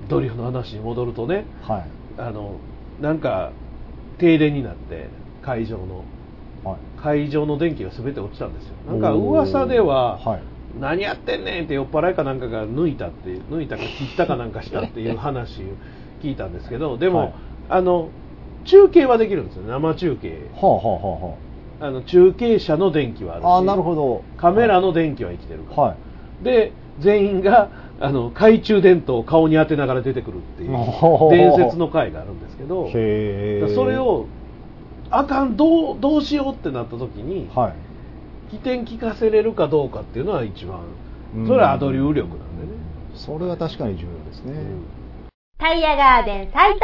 [0.08, 1.46] ドリフの話に戻るとね。
[1.66, 1.84] いはい。
[2.18, 2.52] あの
[3.00, 3.50] なんか
[4.18, 5.08] 停電になって
[5.42, 6.04] 会場の。
[6.64, 6.76] はい。
[6.96, 8.74] 会場の電気が全て落ちたんですよ。
[8.88, 15.66] なんか噂では、はい何やってんねんって酔っ払いかなんかが抜いたって抜いたか切ったかなんかしたっていう話を
[16.22, 17.34] 聞いたんですけどでも、はい
[17.68, 18.10] あの
[18.64, 19.62] 中継はできるんですよ。
[19.64, 20.48] 生中継。
[20.54, 21.36] はあはあは
[21.80, 24.24] あの中継車の電気はあるしあなるほど。
[24.38, 25.94] カメラの電気は生きてるから、は
[26.40, 26.44] い。
[26.44, 27.68] で全員が
[28.00, 30.70] あの懐中電灯を顔に当てながら出てくるっていう
[31.30, 34.26] 伝説の回があるんですけどそれを
[35.10, 37.74] あかんどうどうしようってなった時にはい
[38.54, 40.80] 起点聞かせれるかどうかっていうのは一番
[41.36, 41.46] うん。
[41.46, 42.78] それはアドリブ力なんでね、
[43.14, 44.54] それは確かに重要ですね、
[45.58, 46.80] タイヤガーデンサイト。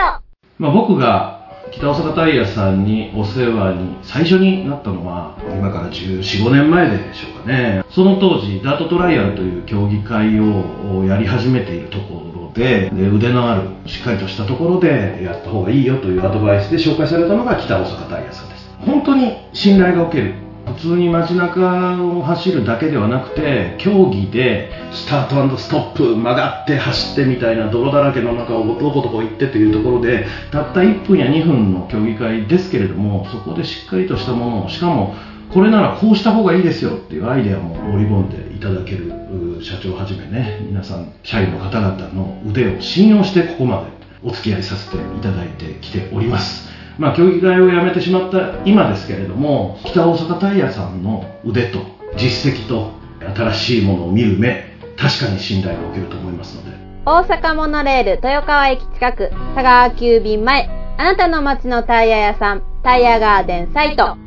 [0.59, 1.41] まあ、僕が
[1.71, 7.85] 北大阪タイヤさんにお世話に最初になったのは今から1415年前でしょうかね。
[7.91, 18.69] その当時ダートトライアルという競技会をやり始めているところでで腕のあるしっかりとしたところでやった方がいいよというアドバイスで紹介されたのが北大阪タイヤさんです。
[18.81, 20.35] 本当に信頼がおける
[20.75, 35.15] 普通に街中を走るだけではなくて競技でスタートストップ曲がって走ってみたいな泥だらけの中をどこどこ行ってというところでたった1分や2分の競技会ですけれどもそこでしっかりとしたものをしかも
[35.53, 39.13] これならこうした方がいいですよっていうアイデアも盛り込んでいただける
[39.63, 46.80] 社長はじめね皆さん社員の方々の腕を信用してここまでお付き合いさせていただいてきております。
[47.01, 51.79] まあ、競技会をやめてしまった今ですけれども北大阪タイヤさんの腕と
[52.19, 52.93] 実績と
[53.35, 56.79] 新しいものを見る目確かに信頼がおけると思いますので。
[57.07, 64.19] 大阪モノレール豊川駅近く佐川急便前あなたの街のタイヤ屋さんタイヤガーデンサイト。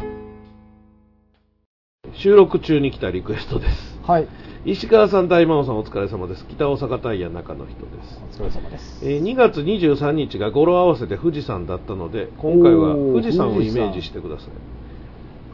[2.16, 4.00] 収録中に来たリクエストです。
[4.02, 4.28] はい
[4.66, 6.46] 石川さん大魔王さんお疲れ様です。
[6.48, 8.40] 北大阪タイヤ中の人です。
[8.40, 14.48] お疲れ様です、えー2月23日が語呂合わせて富士山だったので今回は富士山をイメージしてください。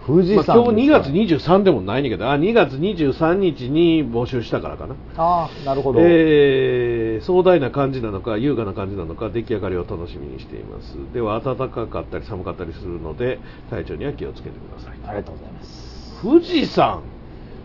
[0.05, 1.07] 富士山まあ、今日2月
[1.39, 4.95] 23でもないんだけどあ2月23日に募集したからかな。
[5.17, 10.95] ああなるほど、えー壮大な感じなのか優雅な感じなのか出来上がりを楽しみにしています。
[11.13, 13.39] では暖かかったり寒かったりするので
[13.71, 14.99] 体調には気をつけてください。
[15.07, 16.21] ありがとうございます。
[16.21, 17.01] 富士山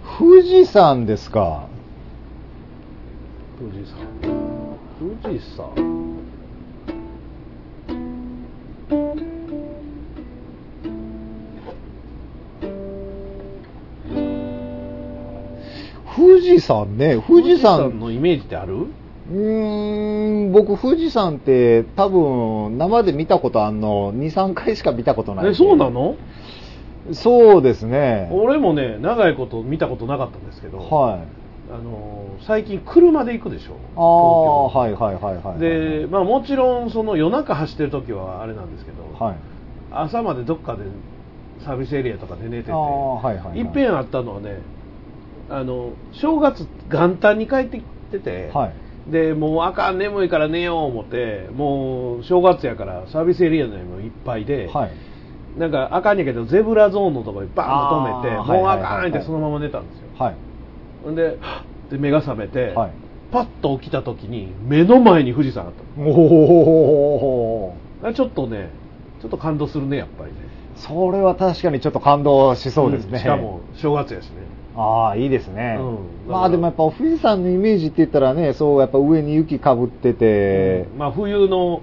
[0.05, 1.67] 富士山ですか？
[3.59, 3.99] 富士山
[4.99, 5.71] 富士山
[16.17, 17.21] 富士山ね。
[17.27, 18.75] 富士山のイメージってある？
[18.77, 26.17] うーん僕富士山って多分生で見たことあんの23回しか見たことないえそうなの？
[27.13, 28.29] そうですね。
[28.33, 31.45] 俺もね長いこと見たことなかったんですけど、はい。
[31.73, 39.37] あの最近車で行くでしょああはいはいはいはいで、まあ、もちろんその夜中走ってる時はあれなんですけど、はい。
[39.91, 40.85] 朝までどっかで
[41.65, 43.59] サービスエリアとかで寝てて、はいはいはい。
[43.59, 44.59] いっぺんあったのはね
[45.49, 48.75] あの正月元旦に帰ってきてて、はい。
[49.11, 54.91] でもうあかん眠いから寝よう思ってもう正月やからサービスエリア内もいっぱいで、はい
[55.59, 59.13] なんかあかんねんけどゼブラゾーンのところにバーンと止めてもうあはいはいはいはい。
[59.13, 60.05] かんってそのまま寝たんですよ。
[60.19, 60.35] はい。
[61.05, 61.39] ほんで
[61.91, 62.91] で目が覚めて、はい。
[63.31, 66.11] パッと起きた時に目の前に富士山あったの。
[66.11, 67.75] お
[68.09, 68.71] おちょっとね
[69.21, 70.39] ちょっと感動するねやっぱりね。
[70.77, 73.21] それは確かにちょっと感動しそうですね、ん。
[73.21, 74.33] しかも正月やしね。
[74.77, 76.33] ああいいですね、うん。
[76.33, 81.81] まあでもやっぱ富士山のイメージって言ったらねそうやっぱ上に雪かぶってて、まあ冬の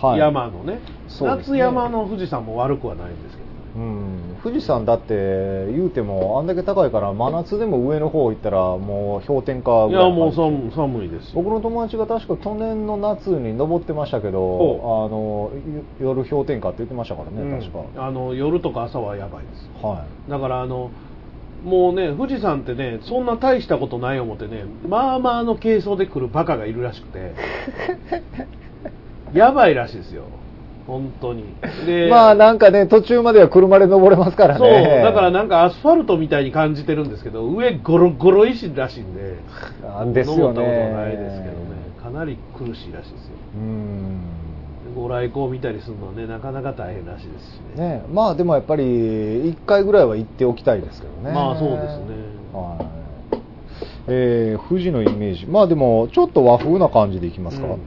[0.00, 0.18] はい。
[0.18, 0.78] 山のね,、
[1.08, 1.58] そうですね。
[1.58, 3.48] 夏山の富士山も悪くはないんですけど。
[3.76, 5.14] うん、富士山だって
[5.70, 15.52] 言うてもあんだけ高いから真夏でも上の方行ったらもう氷点下いぐらいやもう寒寒寒いです僕の友達が確か去年の夏に登ってましたけどほあの
[16.00, 17.60] ゆ夜氷点下って言ってましたからね、うん。
[17.60, 18.04] 確か。
[18.04, 19.70] あの夜とか朝はやばいです。
[19.84, 20.90] はだからあの
[21.62, 27.34] もうね富士山ってねそんな大したことない思ってねまあまあの軽装で来るバカがいるらしくて。
[29.34, 30.24] やばいらしいですよ
[30.88, 31.42] 本当に。
[31.42, 31.44] い
[31.86, 39.36] でまあなんかね途中までは車で登れますからそうねだからなんかアスファルトみたいに感じてるんですけど上ゴロゴロ石らしいんで。
[39.86, 40.42] あですよね。
[40.42, 41.58] 登ったことはないですけどね。
[42.02, 43.34] かなり苦しいらしいですよ。
[43.56, 44.20] うん。
[44.96, 47.88] ご来光見たりするのはねなかなか大変らしいですしね。
[47.88, 48.02] ね。
[48.12, 51.34] まあでもやっぱり1回ぐらいは行っておきたいですけどね。
[51.34, 52.04] まあそうですね。
[52.54, 53.38] はい。
[54.08, 55.46] えー富士のイメージ。
[55.46, 57.78] まあでもちょっと和風な感じでいきますか、うん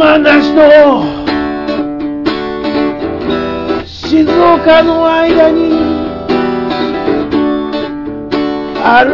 [0.00, 0.60] 山梨と
[3.84, 5.74] 静岡の間に
[8.82, 9.12] ある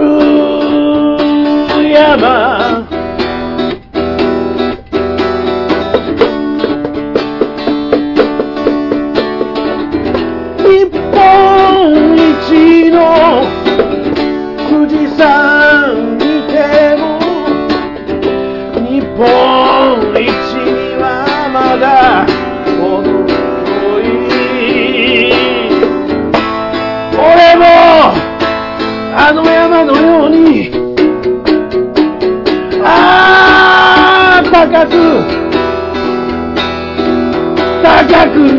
[1.90, 2.65] 山。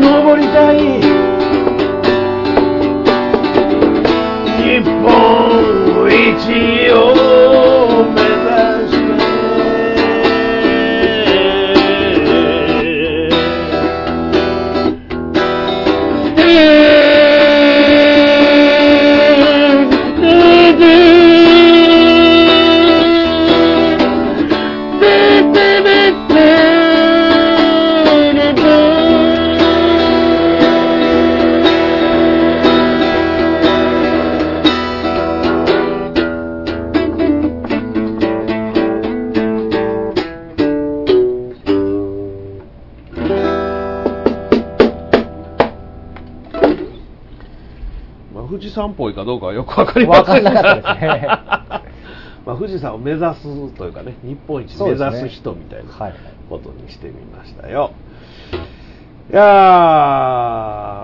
[0.00, 1.07] 登
[48.88, 51.26] 山っぽいかどうかはよくわかりませんなかったですね
[52.46, 55.92] まあ富士山を目指すというかね日本一目指す人みたいな
[56.48, 57.92] ことにしてみましたよ、
[59.30, 59.34] い。
[59.34, 59.42] や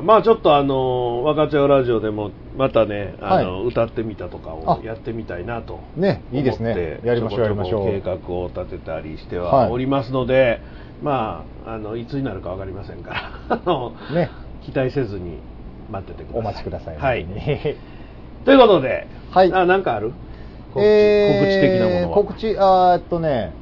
[0.00, 3.66] ーまあちょっとあの若ちゃんラジオでもまたねあの、はい。
[3.66, 7.00] 歌ってみたとかをやってみたいなとねいいですね。
[7.04, 7.86] やりましょうやりましょう。
[7.86, 10.62] 計画を立てたりしてはおりますので、
[11.02, 14.30] まああのいつになるかわかりませんからあの、ね、
[14.64, 15.40] 期待せずに
[15.90, 16.40] 待っててください。
[16.40, 17.26] お待ちください、はい。
[18.44, 20.12] ということで、はい、あなんかある？
[20.72, 22.14] 告知,、えー告知的なものは。
[22.16, 23.52] 告知あーっとね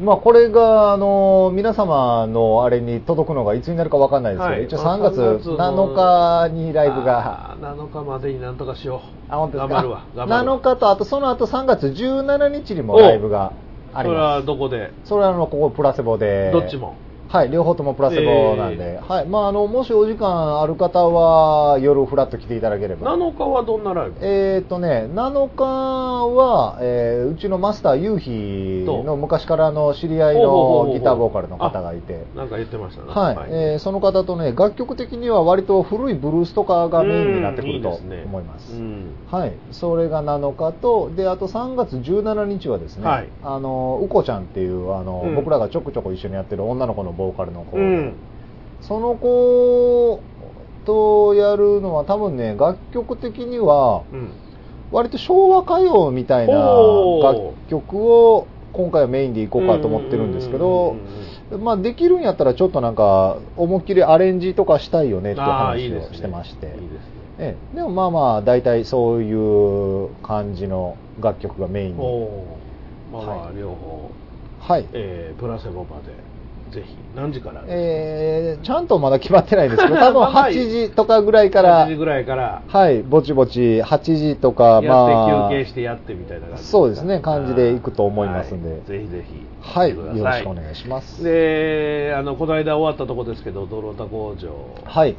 [0.00, 4.64] まあこれがあの皆様のあれに届くのがいつになるかわかんないですけど、はい。
[4.64, 7.50] 一応3月まあ3月の7日にライブが。
[7.52, 9.32] あー7日までになんとかしよう。
[9.32, 9.74] あ本当ですか？
[9.74, 10.02] 頑張るわ。
[10.14, 10.58] 頑張るわ。
[10.58, 13.52] 7日とあとその後3月17日にもライブが
[13.92, 14.92] ありそれはますどこで？
[15.04, 16.50] それはあのここプラセボで。
[16.52, 16.94] どっちも
[17.28, 23.14] はい両方ともプラセボなんで、はいまああのもしお時間ある方は夜フラッと来ていただければ。
[23.14, 24.18] 7日はどんなライブ？
[24.22, 38.72] えーとね、7日は、えーうちのマスター夕日の昔からの知り合いのギターボーカルの方がいて、なんか言ってましたねはいえーその方とね楽曲的には割と古いブルースとかがメインになってくると思います。
[38.72, 39.14] うん。
[39.30, 43.28] はい、それが7日とであと3月17日はですね、はい。
[43.42, 45.34] あのうこちゃんっていうあの、うん。
[45.34, 48.14] 僕らがちょくちょく一緒にやってる女の子のボーカルの子、うん。
[48.80, 50.22] その子
[50.86, 54.30] とやるのは多分ね楽曲的にはうん。
[54.90, 60.96] 割と昭和歌謡みたいな楽曲を今回はメインでいこうかと思ってるんですけど、
[61.62, 66.66] まあ、できるんやったらちょっとなんか思いっきりアレンジとかしたいよねって話をしてまして。
[66.68, 66.88] ですね。
[67.38, 67.76] ええ。
[67.76, 72.38] でもまあまあ大体そういう感じの楽曲がメインに。
[73.12, 74.10] まあまあ、は両方、
[74.60, 74.86] はい。
[74.92, 76.27] えープラセボまで
[76.70, 76.94] ぜひ。
[77.16, 77.62] 何時から？
[77.66, 82.62] えーちゃんとまだ決まってないですけど 多分まあまあ8時とかぐらいから8時ぐらいから。
[82.66, 87.80] はいぼちぼち8時とかまあ休憩してやってみたいな感じそうですね感じでい。
[87.80, 88.80] くと思いますんで、はい。
[88.86, 89.46] ぜひぜひ。
[89.60, 91.22] はいよろしくお願いします。
[91.24, 94.48] であのこの間終わったとこですけどドロタ工場。
[94.84, 95.14] はい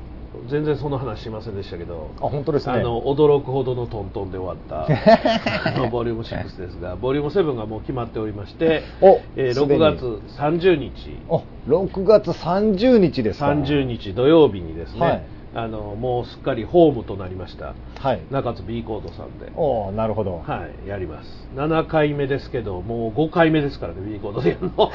[0.50, 2.74] 全然その話しませんでしたけどあ本当ですね。
[2.74, 4.86] あの驚くほどのトントンで終わった。
[5.68, 13.48] あのボリューム6ですがボリューム7がもう決まっておりまして、おえーすでに6月30日お6月30日ですか。
[13.48, 15.24] 30日土曜日にですね、はい
[15.56, 17.74] あのもうすっかりホームとなりました。
[18.00, 18.22] はい。
[18.30, 19.52] 中津 B コードさんで。
[19.56, 20.44] おーなるほど。
[20.46, 21.48] はい、やります。
[21.56, 24.42] 7回目ですけどもう5回目ですからね B コード。
[24.42, 24.92] でやるの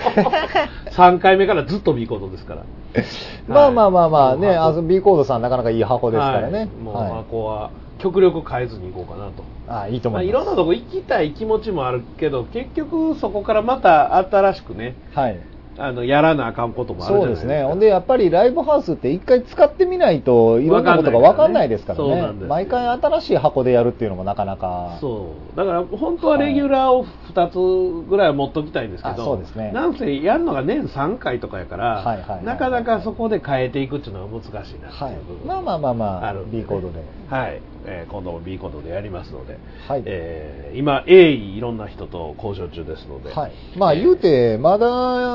[0.93, 2.65] 3回目からずっと B コードですから。
[3.49, 6.59] まあまあまあまあね、はいあの B コードさんなかなかいい箱ですからね。
[6.59, 6.67] はい。
[6.69, 9.43] もうはい箱は極力変えずに行こうかなと。
[9.67, 10.31] あいいと思まあ、います。
[10.31, 15.41] いろんなとこ行きたい気持ちもあるけど結局そこからまた新しくねはい。
[15.77, 17.65] あのやらなあかんこともあるそうですね。
[17.65, 22.33] ほんで、やっぱりライブハウスって一回使ってみないといろんなことが分かんないですからね。
[22.33, 24.99] ね毎回新しい箱でやるっていうのもなかなか。
[25.01, 35.17] そうだから本当はレギュラーを2つぐらいは持っときたいんですけど、あそうですねなんせやるのが年3回とかやから、はいはいはいはいなかなかそこで変えていくっていうのは難しいなっていうはい。
[35.47, 37.03] まあまあまあまあ、あ B コードで。
[37.29, 40.03] はい、えー今度も B コードでやりますので、はい。
[40.07, 43.53] えー今鋭意いろんな人と交渉中ですので、はい。
[43.77, 44.87] まあ言うて、まだ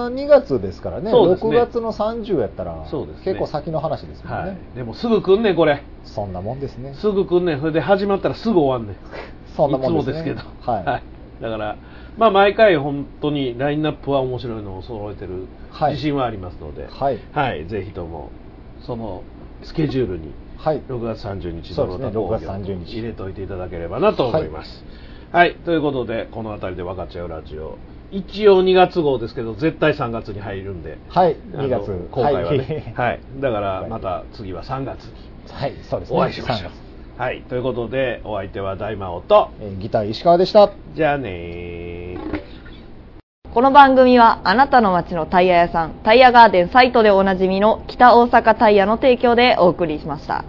[0.09, 1.11] 2月ですからね。
[1.11, 1.57] そうですね。
[1.57, 3.21] 6月の30やったら、そうですね。
[3.25, 4.49] 結構先の話ですもんね。
[4.49, 5.83] はい、でもすぐ来んねんこれ。
[6.03, 6.93] そんなもんですね。
[6.95, 7.59] すぐ来んねん。
[7.59, 8.97] それで始まったらすぐ終わんねん。
[9.55, 10.01] そんなもんですね。
[10.01, 11.41] いつもですけど、はい。
[11.41, 11.77] だから
[12.17, 15.91] まあ毎回本当にラインナップは面白いのを揃えてるはい。
[15.91, 17.19] 自信はありますので、はい。
[17.31, 18.29] はい、ぜひとも
[18.81, 19.23] その
[19.63, 20.81] スケジュールにはい。
[20.81, 24.83] 6月30日そうですねドロタ工業6月30日入れといていただければなと思います。
[25.31, 27.77] はい、ということでこの辺りで分かっちゃうラジオ
[28.11, 32.07] 一応2月号ですけど絶対3月に入るんで、はい、あの2月。
[32.11, 35.13] 公開はね、ははいい、だからまた次は3月に
[35.51, 36.17] はい、そうですね。
[36.17, 37.21] お会いしましょう3月。
[37.21, 40.71] はい、ということでお相手は大魔王とえーギター石川でした。
[40.93, 42.58] じゃあねー。
[43.51, 50.45] この番組はあなたの街のタイヤ屋さん、タイヤガーデンサイトでおなじみの北大阪タイヤの提供でお送りしました。